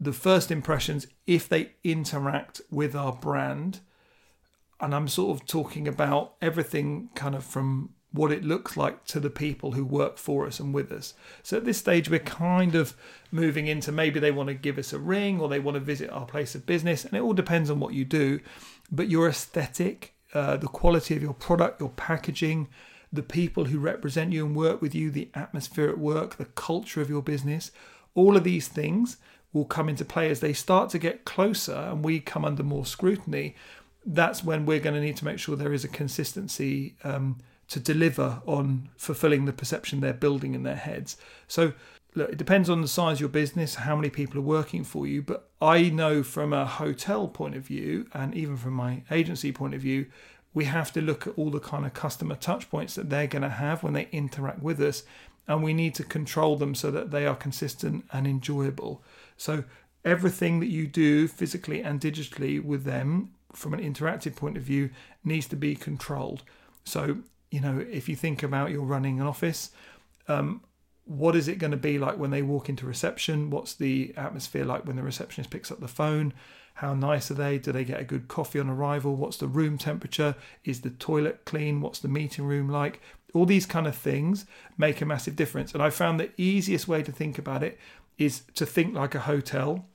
[0.00, 3.80] the first impressions if they interact with our brand.
[4.80, 9.18] And I'm sort of talking about everything kind of from what it looks like to
[9.18, 11.14] the people who work for us and with us.
[11.42, 12.94] So at this stage, we're kind of
[13.30, 16.10] moving into maybe they want to give us a ring or they want to visit
[16.10, 18.40] our place of business, and it all depends on what you do.
[18.90, 22.68] But your aesthetic, uh, the quality of your product, your packaging,
[23.12, 27.00] the people who represent you and work with you, the atmosphere at work, the culture
[27.00, 27.70] of your business,
[28.14, 29.18] all of these things
[29.52, 32.86] will come into play as they start to get closer and we come under more
[32.86, 33.54] scrutiny.
[34.04, 36.96] That's when we're going to need to make sure there is a consistency.
[37.04, 41.16] Um, to deliver on fulfilling the perception they're building in their heads.
[41.48, 41.72] So,
[42.14, 45.06] look, it depends on the size of your business, how many people are working for
[45.06, 45.22] you.
[45.22, 49.74] But I know from a hotel point of view, and even from my agency point
[49.74, 50.06] of view,
[50.54, 53.42] we have to look at all the kind of customer touch points that they're going
[53.42, 55.04] to have when they interact with us.
[55.48, 59.02] And we need to control them so that they are consistent and enjoyable.
[59.36, 59.64] So,
[60.04, 64.90] everything that you do physically and digitally with them from an interactive point of view
[65.24, 66.42] needs to be controlled.
[66.84, 67.18] So,
[67.52, 69.70] you know, if you think about you're running an office,
[70.26, 70.62] um,
[71.04, 73.50] what is it going to be like when they walk into reception?
[73.50, 76.32] What's the atmosphere like when the receptionist picks up the phone?
[76.74, 77.58] How nice are they?
[77.58, 79.14] Do they get a good coffee on arrival?
[79.14, 80.34] What's the room temperature?
[80.64, 81.82] Is the toilet clean?
[81.82, 83.02] What's the meeting room like?
[83.34, 84.46] All these kind of things
[84.78, 85.74] make a massive difference.
[85.74, 87.78] And I found the easiest way to think about it
[88.16, 89.86] is to think like a hotel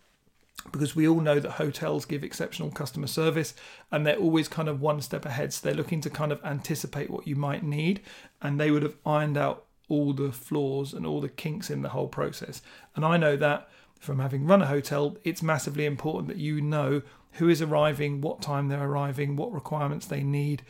[0.71, 3.53] because we all know that hotels give exceptional customer service
[3.91, 5.53] and they're always kind of one step ahead.
[5.53, 8.01] So they're looking to kind of anticipate what you might need
[8.41, 11.89] and they would have ironed out all the flaws and all the kinks in the
[11.89, 12.61] whole process.
[12.95, 17.01] And I know that from having run a hotel, it's massively important that you know
[17.33, 20.63] who is arriving, what time they're arriving, what requirements they need.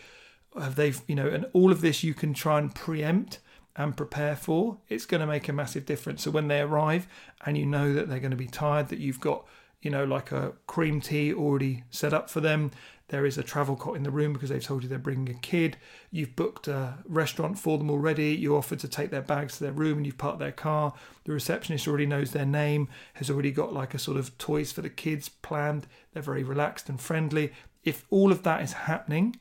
[0.58, 3.40] Have they, you know, and all of this you can try and preempt
[3.76, 4.78] and prepare for.
[4.90, 6.24] It's going to make a massive difference.
[6.24, 7.08] So when they arrive
[7.46, 9.46] and you know that they're going to be tired, that you've got
[9.82, 12.72] you know, like a cream tea already set up for them.
[13.10, 15.40] There is a travel cot in the room because they've told you they're bringing a
[15.40, 15.78] kid.
[16.12, 18.36] You've booked a restaurant for them already.
[18.36, 20.94] You offered to take their bags to their room and you've parked their car.
[21.24, 24.82] The receptionist already knows their name, has already got like a sort of toys for
[24.82, 25.88] the kids planned.
[26.12, 27.54] They're very relaxed and friendly.
[27.86, 29.38] If all of that is happening,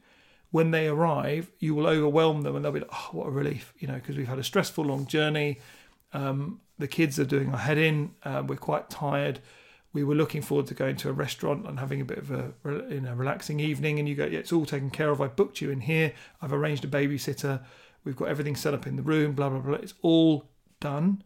[0.52, 3.74] when they arrive, you will overwhelm them and they'll be like, oh, what a relief,
[3.78, 5.58] you know, because we've had a stressful long journey.
[6.12, 8.14] Um, the kids are doing our head in.
[8.22, 9.40] Uh, we're quite tired
[9.96, 12.52] we were looking forward to going to a restaurant and having a bit of a
[12.90, 15.22] you know relaxing evening and you go yeah it's all taken care of.
[15.22, 16.12] I booked you in here.
[16.42, 17.64] I've arranged a babysitter.
[18.04, 19.76] We've got everything set up in the room blah blah blah.
[19.76, 21.22] It's all done.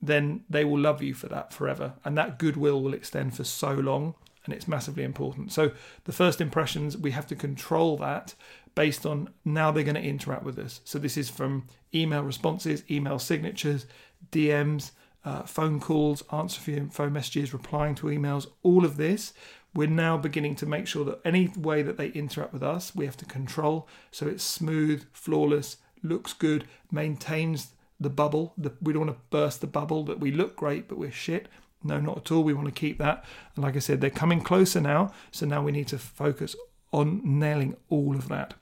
[0.00, 3.72] Then they will love you for that forever and that goodwill will extend for so
[3.72, 4.14] long
[4.44, 5.50] and it's massively important.
[5.50, 5.72] So
[6.04, 8.34] the first impressions we have to control that
[8.76, 10.80] based on now they're going to interact with us.
[10.84, 13.86] So this is from email responses email signatures
[14.30, 14.92] dms
[15.24, 19.32] uh, phone calls, answering phone messages, replying to emails, all of this,
[19.74, 23.06] we're now beginning to make sure that any way that they interact with us, we
[23.06, 28.52] have to control so it's smooth, flawless, looks good, maintains the bubble.
[28.58, 31.48] The, we don't want to burst the bubble that we look great, but we're shit.
[31.84, 32.44] No, not at all.
[32.44, 33.24] We want to keep that.
[33.54, 35.12] And like I said, they're coming closer now.
[35.30, 36.54] So now we need to focus
[36.92, 38.54] on nailing all of that.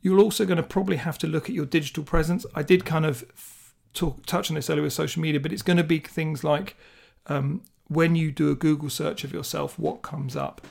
[0.00, 2.44] You're also going to probably have to look at your digital presence.
[2.54, 3.24] I did kind of
[3.94, 6.76] talk touch on this earlier with social media, but it's going to be things like
[7.26, 10.66] um, when you do a Google search of yourself, what comes up.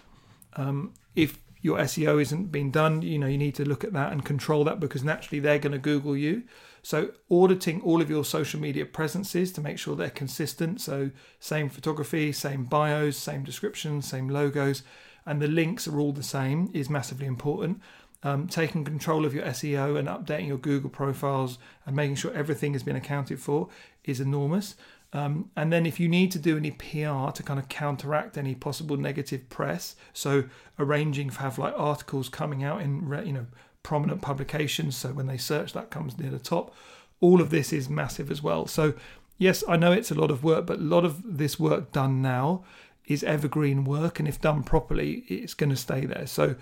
[0.56, 4.12] Um, if your SEO isn't being done, you know you need to look at that
[4.12, 6.44] and control that because naturally they're going to Google you.
[6.84, 10.82] So auditing all of your social media presences to make sure they're consistent.
[10.82, 14.82] So same photography, same bios, same descriptions, same logos,
[15.26, 17.82] and the links are all the same is massively important
[18.24, 22.74] um, taking control of your SEO and updating your Google profiles and making sure everything
[22.74, 23.70] has been accounted for
[24.04, 24.76] is enormous.
[25.14, 28.56] Um, and then if you need to do any PR to kind of counteract any
[28.56, 30.46] possible negative press, so
[30.80, 33.48] arranging for have like articles coming out in you know
[33.84, 36.74] prominent publications, so when they search that comes near the top.
[37.20, 38.68] All of this is massive as well.
[38.68, 38.94] So
[39.38, 42.22] yes, I know it's a lot of work, but a lot of this work done
[42.22, 42.64] now
[43.06, 46.26] is evergreen work, and if done properly, it's going to stay there.
[46.26, 46.56] So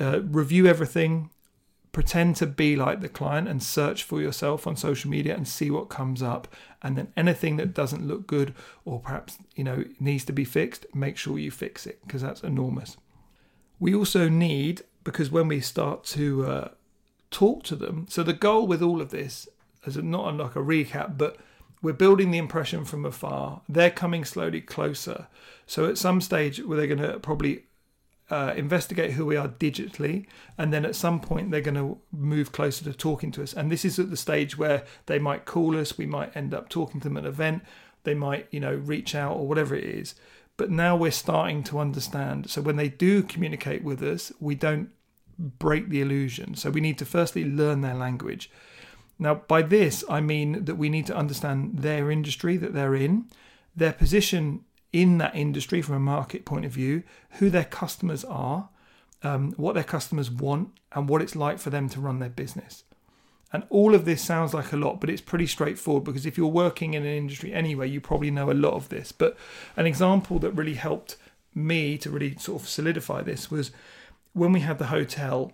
[0.00, 1.30] uh, review everything,
[1.92, 5.70] pretend to be like the client and search for yourself on social media and see
[5.70, 6.48] what comes up.
[6.82, 10.86] And then anything that doesn't look good or perhaps you know needs to be fixed,
[10.94, 12.96] make sure you fix it because that's enormous.
[13.78, 16.68] We also need because when we start to uh,
[17.30, 19.48] talk to them, so the goal with all of this
[19.84, 21.38] is not like a recap, but
[21.82, 23.62] we're building the impression from afar.
[23.68, 25.28] They're coming slowly closer.
[25.66, 27.64] So at some stage, where they're going to probably
[28.30, 32.52] uh, investigate who we are digitally, and then at some point they're going to move
[32.52, 33.52] closer to talking to us.
[33.52, 36.68] And this is at the stage where they might call us, we might end up
[36.68, 37.62] talking to them at an event,
[38.04, 40.14] they might, you know, reach out or whatever it is.
[40.56, 42.50] But now we're starting to understand.
[42.50, 44.90] So when they do communicate with us, we don't
[45.38, 46.54] break the illusion.
[46.54, 48.50] So we need to firstly learn their language.
[49.18, 53.26] Now, by this, I mean that we need to understand their industry that they're in,
[53.74, 58.68] their position in that industry from a market point of view, who their customers are,
[59.22, 62.84] um, what their customers want, and what it's like for them to run their business.
[63.52, 66.46] And all of this sounds like a lot, but it's pretty straightforward because if you're
[66.46, 69.10] working in an industry anyway, you probably know a lot of this.
[69.10, 69.36] But
[69.76, 71.16] an example that really helped
[71.52, 73.72] me to really sort of solidify this was
[74.34, 75.52] when we had the hotel,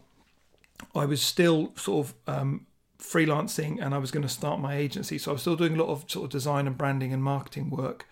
[0.95, 2.67] I was still sort of um,
[2.99, 5.17] freelancing and I was going to start my agency.
[5.17, 7.71] So I was still doing a lot of sort of design and branding and marketing
[7.71, 8.07] work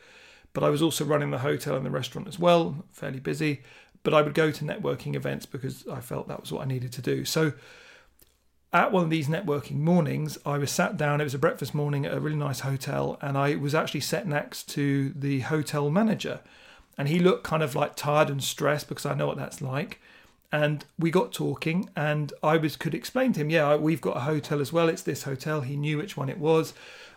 [0.54, 3.60] but I was also running the hotel and the restaurant as well, fairly busy.
[4.02, 6.92] But I would go to networking events because I felt that was what I needed
[6.92, 7.24] to do.
[7.24, 7.52] So
[8.72, 11.20] at one of these networking mornings, I was sat down.
[11.20, 14.26] It was a breakfast morning at a really nice hotel, and I was actually sat
[14.26, 16.40] next to the hotel manager.
[16.96, 20.00] And he looked kind of like tired and stressed because I know what that's like.
[20.52, 24.20] and we got talking and i was could explain to him yeah we've got a
[24.20, 26.72] hotel as well it's this hotel he knew which one it was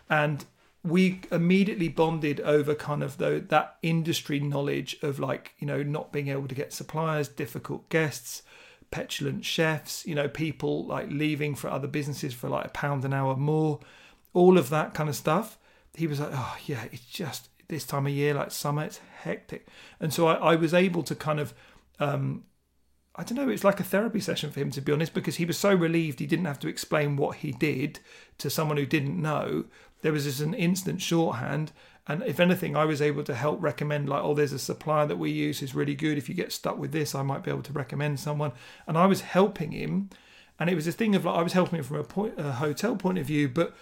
[0.09, 0.45] and
[0.87, 6.11] we immediately bonded over kind of the, that industry knowledge of like you know not
[6.11, 8.43] being able to get suppliers difficult guests
[8.89, 13.13] petulant chefs you know people like leaving for other businesses for like a pound an
[13.13, 13.79] hour more
[14.37, 15.57] all of that kind of stuff.
[15.95, 19.67] He was like oh yeah it's just this time of year like summer it's hectic.
[19.99, 21.53] And so i, I was able to kind of
[21.99, 22.43] um,
[23.17, 25.45] I don't know, it's like a therapy session for him, to be honest, because he
[25.45, 27.99] was so relieved he didn't have to explain what he did
[28.37, 29.65] to someone who didn't know.
[30.01, 31.71] There was just an instant shorthand.
[32.05, 35.17] And if anything, I was able to help recommend, like, oh, there's a supplier that
[35.17, 36.17] we use who's really good.
[36.17, 38.51] If you get stuck with this, I might be able to recommend someone.
[38.85, 40.09] And I was helping him.
[40.59, 42.51] And it was a thing of like, I was helping him from a, point, a
[42.53, 43.75] hotel point of view, but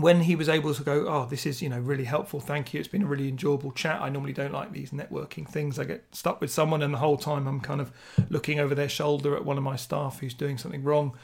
[0.00, 2.40] when he was able to go, oh, this is you know really helpful.
[2.40, 2.80] Thank you.
[2.80, 4.00] It's been a really enjoyable chat.
[4.00, 5.78] I normally don't like these networking things.
[5.78, 7.92] I get stuck with someone, and the whole time I'm kind of
[8.28, 11.16] looking over their shoulder at one of my staff who's doing something wrong.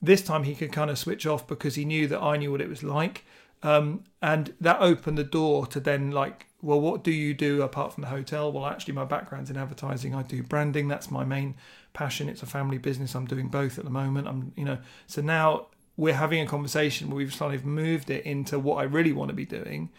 [0.00, 2.60] This time he could kind of switch off because he knew that I knew what
[2.60, 3.24] it was like,
[3.62, 7.92] um, and that opened the door to then like, well, what do you do apart
[7.92, 8.52] from the hotel?
[8.52, 10.14] Well, actually, my background's in advertising.
[10.14, 10.88] I do branding.
[10.88, 11.54] That's my main
[11.92, 12.28] passion.
[12.28, 13.14] It's a family business.
[13.14, 14.28] I'm doing both at the moment.
[14.28, 15.66] I'm you know so now
[15.98, 19.30] we're having a conversation where we've sort of moved it into what I really want
[19.30, 19.90] to be doing.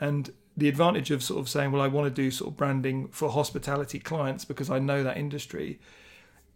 [0.00, 3.08] And the advantage of sort of saying, well, I want to do sort of branding
[3.08, 5.78] for hospitality clients because I know that industry,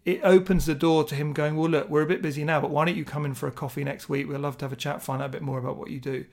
[0.06, 2.70] it opens the door to him going, well, look, we're a bit busy now, but
[2.70, 4.28] why don't you come in for a coffee next week?
[4.28, 6.24] We'd love to have a chat, find out a bit more about what you do.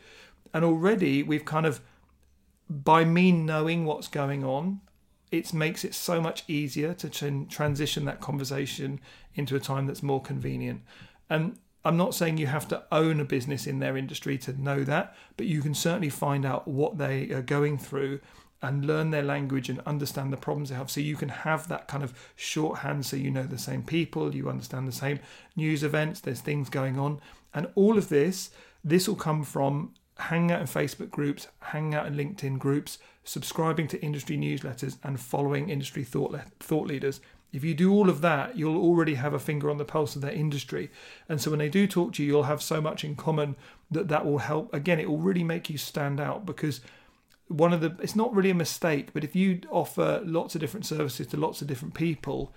[0.53, 1.81] And already we've kind of,
[2.69, 4.79] by me knowing what's going on,
[5.31, 9.01] it makes it so much easier to transition that conversation
[9.35, 10.81] into a time that's more convenient.
[11.29, 14.83] And I'm not saying you have to own a business in their industry to know
[14.85, 18.21] that, but you can certainly find out what they are going through
[18.61, 20.89] and learn their language and understand the problems they have.
[20.89, 24.49] So you can have that kind of shorthand so you know the same people, you
[24.49, 25.19] understand the same
[25.57, 27.19] news events, there's things going on.
[27.53, 28.51] And all of this,
[28.83, 33.89] this will come from hanging out in Facebook groups, hanging out in LinkedIn groups, subscribing
[33.89, 37.19] to industry newsletters, and following industry thought, le- thought leaders.
[37.53, 40.23] If you do all of that, you'll already have a finger on the pulse of
[40.23, 40.89] their industry.
[41.29, 43.55] And so when they do talk to you, you'll have so much in common
[43.91, 44.73] that that will help.
[44.73, 46.81] Again, it will really make you stand out because
[47.47, 50.87] one of the, it's not really a mistake, but if you offer lots of different
[50.87, 52.51] services to lots of different people,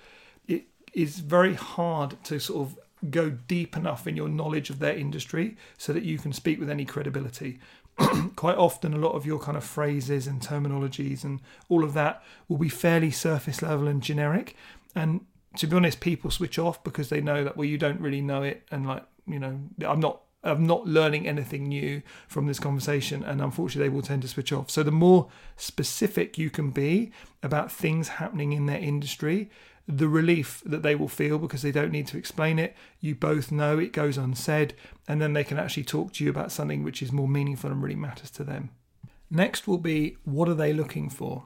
[0.49, 2.79] it is very hard to sort of
[3.11, 6.71] go deep enough in your knowledge of their industry so that you can speak with
[6.71, 7.59] any credibility.
[8.37, 12.23] quite often a lot of your kind of phrases and terminologies and all of that
[12.47, 14.55] will be fairly surface level and generic
[14.97, 15.21] and
[15.59, 18.43] to be honest, people switch off because they know that well, you don't really know
[18.43, 23.23] it, and like you know, I'm not I'm not learning anything new from this conversation,
[23.23, 24.71] and unfortunately, they will tend to switch off.
[24.71, 29.51] So, the more specific you can be about things happening in their industry,
[29.89, 32.75] the relief that they will feel because they don't need to explain it.
[33.01, 34.75] You both know it goes unsaid,
[35.07, 37.83] and then they can actually talk to you about something which is more meaningful and
[37.83, 38.71] really matters to them.
[39.31, 41.45] Next will be what are they looking for?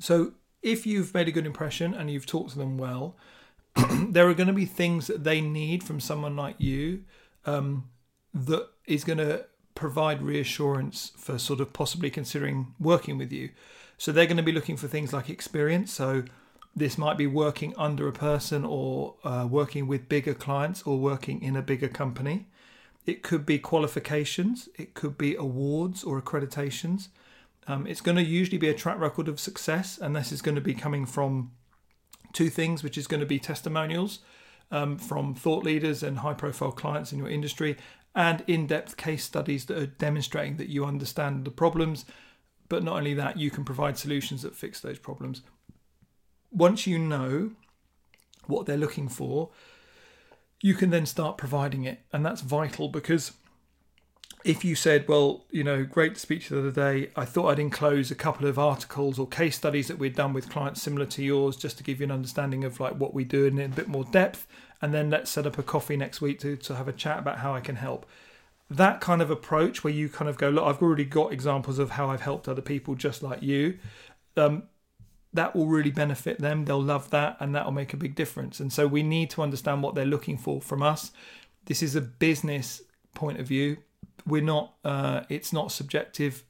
[0.00, 0.34] So,
[0.64, 3.14] if you've made a good impression and you've talked to them well,
[4.08, 7.04] there are going to be things that they need from someone like you
[7.44, 7.84] um,
[8.32, 9.44] that is going to
[9.74, 13.50] provide reassurance for sort of possibly considering working with you.
[13.98, 15.92] So they're going to be looking for things like experience.
[15.92, 16.24] So
[16.74, 21.42] this might be working under a person or uh, working with bigger clients or working
[21.42, 22.46] in a bigger company.
[23.04, 27.08] It could be qualifications, it could be awards or accreditations.
[27.66, 30.54] Um, it's going to usually be a track record of success, and this is going
[30.54, 31.52] to be coming from
[32.32, 34.18] two things, which is going to be testimonials
[34.70, 37.76] um, from thought leaders and high profile clients in your industry,
[38.14, 42.04] and in depth case studies that are demonstrating that you understand the problems.
[42.68, 45.42] But not only that, you can provide solutions that fix those problems.
[46.50, 47.52] Once you know
[48.46, 49.50] what they're looking for,
[50.62, 52.00] you can then start providing it.
[52.12, 53.32] And that's vital because
[54.44, 58.10] if you said, well, you know, great speech the other day, I thought I'd enclose
[58.10, 61.56] a couple of articles or case studies that we'd done with clients similar to yours,
[61.56, 64.04] just to give you an understanding of like what we do in a bit more
[64.04, 64.46] depth,
[64.82, 67.38] and then let's set up a coffee next week to, to have a chat about
[67.38, 68.04] how I can help.
[68.68, 71.92] That kind of approach where you kind of go, look, I've already got examples of
[71.92, 73.78] how I've helped other people just like you.
[74.36, 74.64] Um,
[75.32, 76.66] that will really benefit them.
[76.66, 78.60] They'll love that, and that will make a big difference.
[78.60, 81.12] And so we need to understand what they're looking for from us.
[81.64, 82.82] This is a business
[83.14, 83.78] point of view
[84.26, 86.44] we're not uh, it's not subjective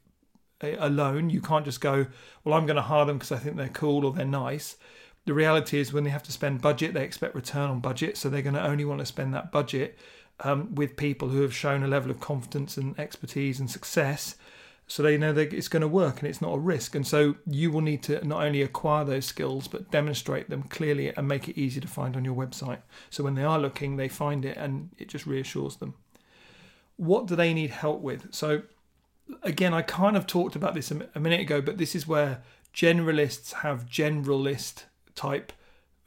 [0.63, 2.07] uh, alone you can't just go
[2.45, 4.77] well i'm going to hire them because i think they're cool or they're nice
[5.27, 8.29] the reality is when they have to spend budget they expect return on budget so
[8.29, 9.99] they're going to only want to spend that budget
[10.41, 14.37] um, with people who have shown a level of confidence and expertise and success
[14.87, 16.95] so they know that it's going to work and it's not a risk.
[16.95, 21.15] And so you will need to not only acquire those skills, but demonstrate them clearly
[21.17, 22.81] and make it easy to find on your website.
[23.11, 25.95] So when they are looking, they find it and it just reassures them.
[26.97, 28.33] What do they need help with?
[28.35, 28.63] So
[29.43, 32.43] again, I kind of talked about this a minute ago, but this is where
[32.75, 34.85] generalists have generalist
[35.15, 35.53] type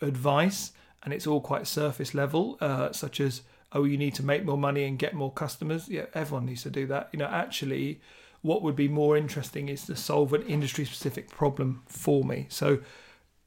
[0.01, 0.71] advice
[1.03, 4.57] and it's all quite surface level, uh, such as, oh, you need to make more
[4.57, 5.88] money and get more customers.
[5.88, 7.09] Yeah, everyone needs to do that.
[7.13, 8.01] You know, actually,
[8.41, 12.47] what would be more interesting is to solve an industry specific problem for me.
[12.49, 12.79] So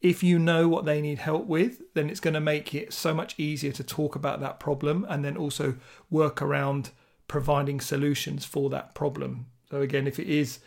[0.00, 3.12] if you know what they need help with, then it's going to make it so
[3.12, 5.76] much easier to talk about that problem and then also
[6.08, 6.90] work around
[7.30, 9.46] providing solutions for that problem.
[9.70, 10.58] So again, if it is,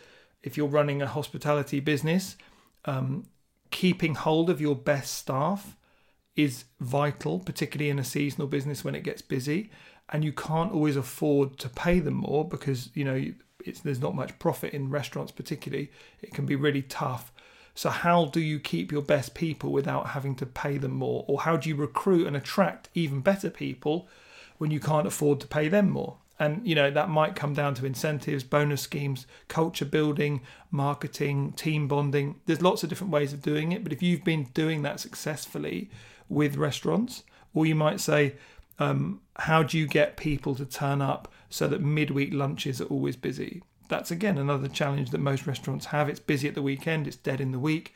[0.42, 2.36] if you're running a hospitality business,
[2.86, 3.26] um,
[3.70, 5.76] keeping hold of your best staff
[6.36, 9.70] is vital, particularly in a seasonal business when it gets busy.
[10.08, 13.22] And you can't always afford to pay them more because you know
[13.82, 15.92] there's not much profit in restaurants, particularly.
[16.22, 17.30] It can be really tough.
[17.74, 21.26] So, how do you keep your best people without having to pay them more?
[21.28, 24.08] Or how do you recruit and attract even better people
[24.56, 26.16] when you can't afford to pay them more?
[26.38, 31.86] And you know that might come down to incentives, bonus schemes, culture building, marketing, team
[31.86, 32.40] bonding.
[32.46, 35.90] There's lots of different ways of doing it, but if you've been doing that successfully
[36.28, 37.22] with restaurants,
[37.54, 38.34] or you might say,
[38.80, 43.14] um, how do you get people to turn up so that midweek lunches are always
[43.16, 43.62] busy?
[43.88, 46.08] That's again another challenge that most restaurants have.
[46.08, 47.94] It's busy at the weekend, it's dead in the week.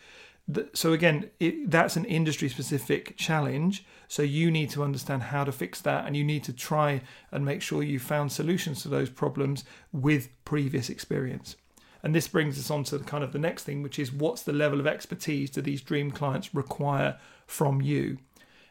[0.73, 3.85] So again, it, that's an industry specific challenge.
[4.09, 7.45] So you need to understand how to fix that, and you need to try and
[7.45, 11.57] make sure you found solutions to those problems with previous experience.
[12.03, 14.43] And this brings us on to the kind of the next thing, which is what's
[14.43, 18.19] the level of expertise do these dream clients require from you?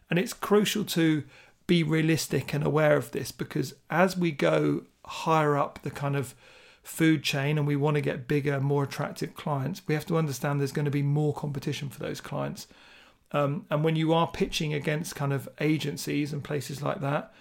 [0.09, 1.23] And it's crucial to
[1.67, 6.33] be realistic and aware of this because as we go higher up the kind of
[6.87, 10.59] food chain and we want to get bigger, more attractive clients, we have to understand
[10.59, 12.67] there's going to be more competition for those clients.
[13.33, 17.33] Um, and when you are pitching against kind of agencies and places like that,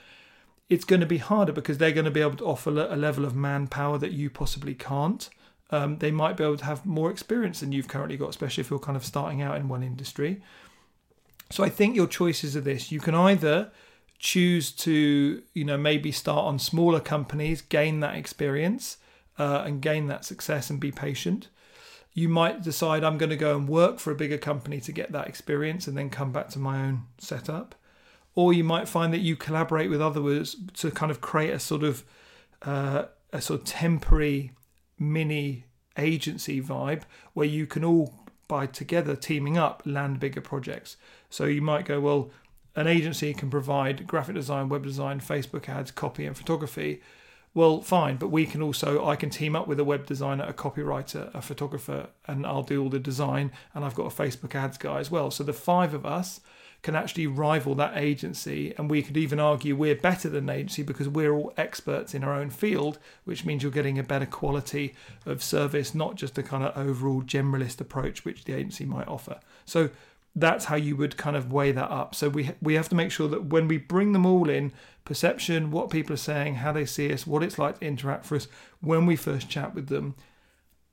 [0.69, 3.25] it's going to be harder because they're going to be able to offer a level
[3.25, 5.31] of manpower that you possibly can't.
[5.71, 8.71] Um, they might be able to have more experience than you've currently got, especially if
[8.71, 10.43] you're kind of starting out in one industry.
[11.51, 13.71] So I think your choices are this: you can either
[14.19, 18.97] choose to, you know, maybe start on smaller companies, gain that experience,
[19.39, 21.49] uh, and gain that success, and be patient.
[22.15, 25.13] You might decide I'm going to go and work for a bigger company to get
[25.13, 27.75] that experience, and then come back to my own setup.
[28.35, 31.83] Or you might find that you collaborate with others to kind of create a sort
[31.83, 32.05] of
[32.63, 34.53] uh, a sort of temporary
[34.99, 35.65] mini
[35.99, 37.03] agency vibe
[37.35, 40.97] where you can all by together teaming up land bigger projects.
[41.31, 42.31] So you might go, well,
[42.77, 47.01] an agency can provide graphic design, web design, Facebook ads, copy, and photography.
[47.57, 50.53] Well, fine, but we can also, I can team up with a web designer, a
[50.53, 54.77] copywriter, a photographer, and I'll do all the design, and I've got a Facebook ads
[54.77, 55.31] guy as well.
[55.31, 56.43] So the five of us
[56.83, 60.83] can actually rival that agency, and we could even argue we're better than an agency
[60.83, 64.95] because we're all experts in our own field, which means you're getting a better quality
[65.25, 69.41] of service, not just a kind of overall generalist approach which the agency might offer.
[69.65, 69.89] So
[70.37, 72.15] that's how you would kind of weigh that up.
[72.15, 74.73] So we we have to make sure that when we bring them all in,
[75.05, 78.37] perception, what people are saying, how they see us, what it's like to interact for
[78.37, 78.47] us
[78.81, 80.15] when we first chat with them,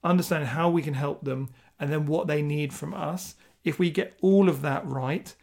[0.03, 3.35] understand how we can help them, and then what they need from us.
[3.65, 5.33] If we get all of that right,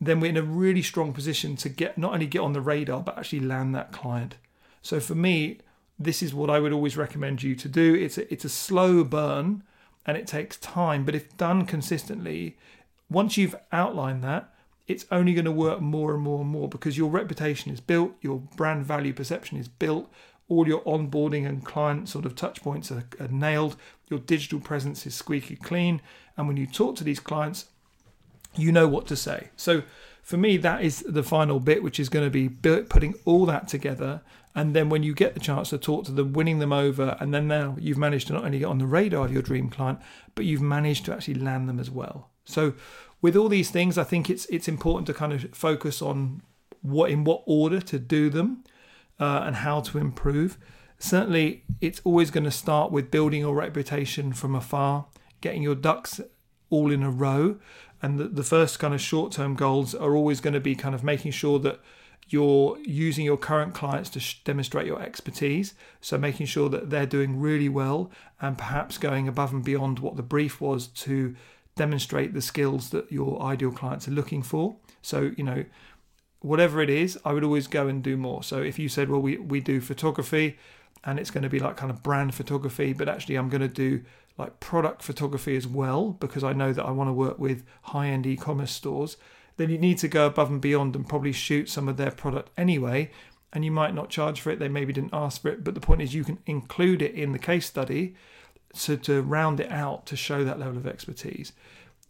[0.00, 3.02] then we're in a really strong position to get not only get on the radar
[3.02, 4.36] but actually land that client.
[4.80, 5.58] So for me,
[5.98, 7.94] this is what I would always recommend you to do.
[7.94, 9.62] It's a, it's a slow burn
[10.06, 12.56] and it takes time, but if done consistently,
[13.10, 14.52] once you've outlined that,
[14.86, 18.12] it's only going to work more and more and more because your reputation is built,
[18.20, 20.10] your brand value perception is built,
[20.48, 23.76] all your onboarding and client sort of touch points are, are nailed,
[24.08, 26.02] your digital presence is squeaky clean,
[26.36, 27.66] and when you talk to these clients,
[28.56, 29.50] you know what to say.
[29.56, 29.82] So
[30.22, 33.68] for me, that is the final bit, which is going to be putting all that
[33.68, 34.22] together.
[34.54, 37.32] And then when you get the chance to talk to them, winning them over, and
[37.32, 40.00] then now you've managed to not only get on the radar of your dream client,
[40.34, 42.30] but you've managed to actually land them as well.
[42.50, 42.74] So
[43.22, 46.42] with all these things, I think it's it's important to kind of focus on
[46.82, 48.64] what in what order to do them
[49.18, 50.58] uh, and how to improve.
[50.98, 55.06] Certainly, it's always going to start with building your reputation from afar,
[55.40, 56.20] getting your ducks
[56.68, 57.56] all in a row,
[58.02, 60.94] and the, the first kind of short term goals are always going to be kind
[60.94, 61.80] of making sure that
[62.28, 65.74] you're using your current clients to sh- demonstrate your expertise.
[66.00, 70.16] So, making sure that they're doing really well and perhaps going above and beyond what
[70.16, 71.34] the brief was to
[71.80, 74.76] demonstrate the skills that your ideal clients are looking for.
[75.00, 75.64] So, you know,
[76.40, 78.42] whatever it is, I would always go and do more.
[78.42, 80.58] So, if you said, well, we, we do photography,
[81.04, 83.68] and it's going to be like kind of brand photography, but actually I'm going to
[83.86, 84.02] do
[84.36, 87.64] like product photography as well because I know that I want to work with
[87.94, 89.16] high end e commerce stores,
[89.56, 92.50] then you need to go above and beyond and probably shoot some of their product
[92.58, 93.10] anyway.
[93.54, 95.80] And you might not charge for it, they maybe didn't ask for it, but the
[95.80, 98.16] point is you can include it in the case study
[98.72, 101.52] so to round it out to show that level of expertise.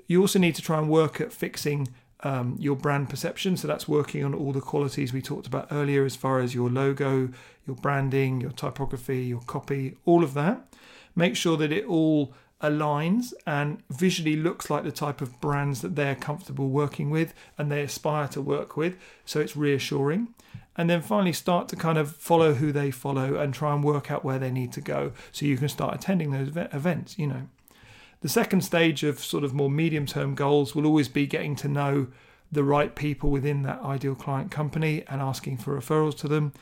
[0.07, 1.89] You also need to try and work at fixing
[2.23, 3.57] um, your brand perception.
[3.57, 6.69] So that's working on all the qualities we talked about earlier, as far as your
[6.69, 7.31] logo,
[7.67, 10.75] your branding, your typography, your copy, all of that.
[11.15, 15.97] Make sure that it all aligns and visually looks like the type of brands that
[15.97, 18.97] they're comfortable working with and they aspire to work with.
[19.25, 20.35] So it's reassuring.
[20.77, 24.11] And then finally, start to kind of follow who they follow and try and work
[24.11, 27.49] out where they need to go so you can start attending those events, you know.
[28.21, 31.69] The second stage of sort of more medium term goals will always be getting to
[31.69, 32.09] know
[32.53, 36.53] the right people within that ideal client company and asking for referrals to them,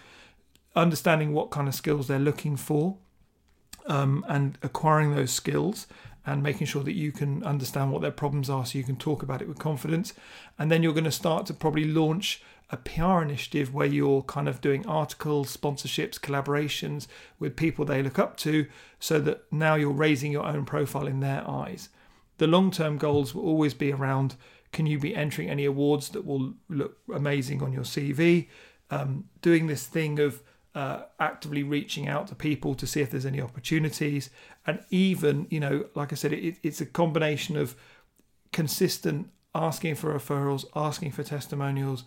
[0.77, 2.97] understanding what kind of skills they're looking for,
[3.87, 5.87] um, and acquiring those skills
[6.27, 9.23] and making sure that you can understand what their problems are so you can talk
[9.23, 10.13] about it with confidence.
[10.59, 14.49] And then you're going to start to probably launch a PR initiative where you're kind
[14.49, 17.07] of doing articles, sponsorships, collaborations
[17.39, 18.67] with people they look up to,
[18.99, 21.89] so that now you're raising your own profile in their eyes.
[22.39, 24.37] The long term goals will always be around
[24.71, 28.49] can you be entering any awards that will look amazing on your CV?
[28.91, 30.43] Um, doing this thing of
[30.75, 34.31] uh, actively reaching out to people to see if there's any opportunities,
[34.67, 37.75] and even, you know, like I said, it, it's a combination of
[38.53, 42.05] consistent asking for referrals, asking for testimonials,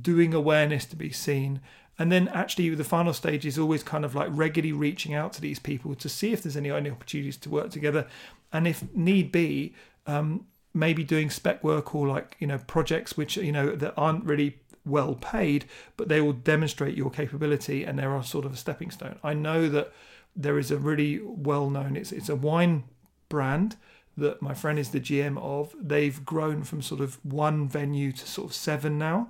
[0.00, 1.60] doing awareness to be seen.
[1.98, 5.40] And then actually the final stage is always kind of like regularly reaching out to
[5.40, 8.06] these people to see if there's any, opportunities to work together.
[8.52, 9.74] And if need be,
[10.06, 14.24] um, maybe doing spec work or like, you know, projects which, you know, that aren't
[14.24, 15.66] really well paid,
[15.96, 19.18] but they will demonstrate your capability and they're sort of a stepping stone.
[19.22, 19.92] I know that
[20.36, 22.84] there is a really well known, it's, it's a wine
[23.28, 23.76] brand
[24.16, 28.26] that my friend is the GM of, they've grown from sort of one venue to
[28.26, 29.28] sort of seven now.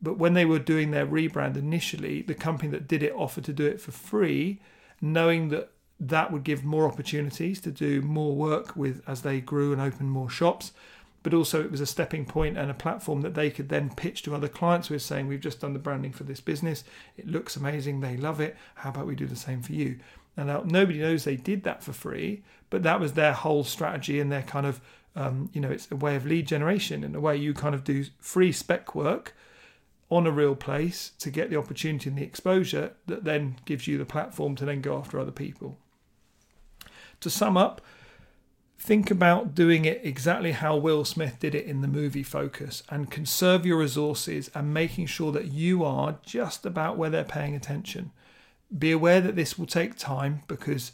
[0.00, 3.52] But when they were doing their rebrand initially, the company that did it offered to
[3.52, 4.60] do it for free,
[5.00, 9.72] knowing that that would give more opportunities to do more work with as they grew
[9.72, 10.72] and opened more shops.
[11.22, 14.22] But also, it was a stepping point and a platform that they could then pitch
[14.22, 16.84] to other clients are saying, We've just done the branding for this business.
[17.16, 17.98] It looks amazing.
[17.98, 18.56] They love it.
[18.76, 19.98] How about we do the same for you?
[20.36, 24.20] And now nobody knows they did that for free, but that was their whole strategy
[24.20, 24.80] and their kind of,
[25.16, 27.82] um, you know, it's a way of lead generation in a way you kind of
[27.84, 29.34] do free spec work
[30.08, 33.98] on a real place to get the opportunity and the exposure that then gives you
[33.98, 35.78] the platform to then go after other people.
[37.20, 37.80] To sum up,
[38.78, 43.10] think about doing it exactly how Will Smith did it in the movie Focus and
[43.10, 48.12] conserve your resources and making sure that you are just about where they're paying attention.
[48.76, 50.92] Be aware that this will take time because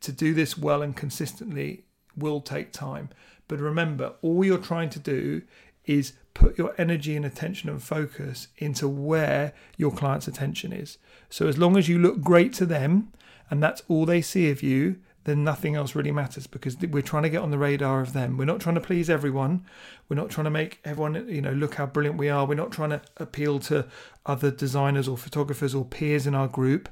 [0.00, 1.84] to do this well and consistently
[2.14, 3.08] will take time.
[3.48, 5.42] But remember, all you're trying to do
[5.86, 10.98] is put your energy and attention and focus into where your client's attention is.
[11.30, 13.12] So as long as you look great to them
[13.50, 17.22] and that's all they see of you, then nothing else really matters because we're trying
[17.22, 18.36] to get on the radar of them.
[18.36, 19.64] We're not trying to please everyone.
[20.08, 22.44] We're not trying to make everyone, you know, look how brilliant we are.
[22.44, 23.86] We're not trying to appeal to
[24.26, 26.90] other designers or photographers or peers in our group.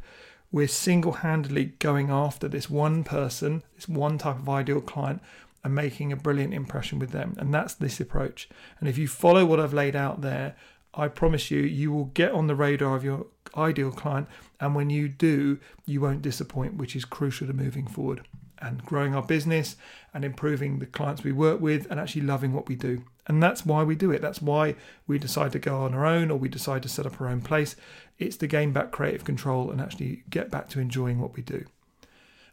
[0.51, 5.23] We're single handedly going after this one person, this one type of ideal client,
[5.65, 7.35] and making a brilliant impression with them.
[7.39, 8.49] And that's this approach.
[8.81, 10.57] And if you follow what I've laid out there,
[10.95, 14.29] I promise you, you will get on the radar of your ideal client.
[14.61, 18.27] And when you do, you won't disappoint, which is crucial to moving forward
[18.59, 19.77] and growing our business
[20.15, 23.03] and improving the clients we work with and actually loving what we do.
[23.27, 24.21] And that's why we do it.
[24.21, 27.21] That's why we decide to go on our own or we decide to set up
[27.21, 27.77] our own place.
[28.19, 31.65] It's to gain back creative control and actually get back to enjoying what we do.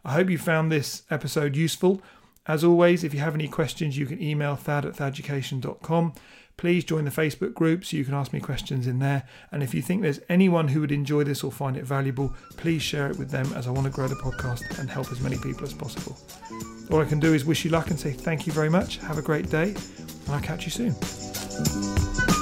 [0.05, 2.01] I hope you found this episode useful.
[2.49, 6.13] As always, if you have any questions, you can email thad at thaducation.com
[6.59, 9.23] please join the Facebook group so you can ask me questions in there.
[9.49, 12.81] And if you think there's anyone who would enjoy this or find it valuable, please
[12.81, 15.37] share it with them as I want to grow the podcast and help as many
[15.37, 16.17] people as possible.
[16.91, 18.97] All I can do is wish you luck and say thank you very much.
[18.97, 22.38] Have a great day, and I'll catch you soon.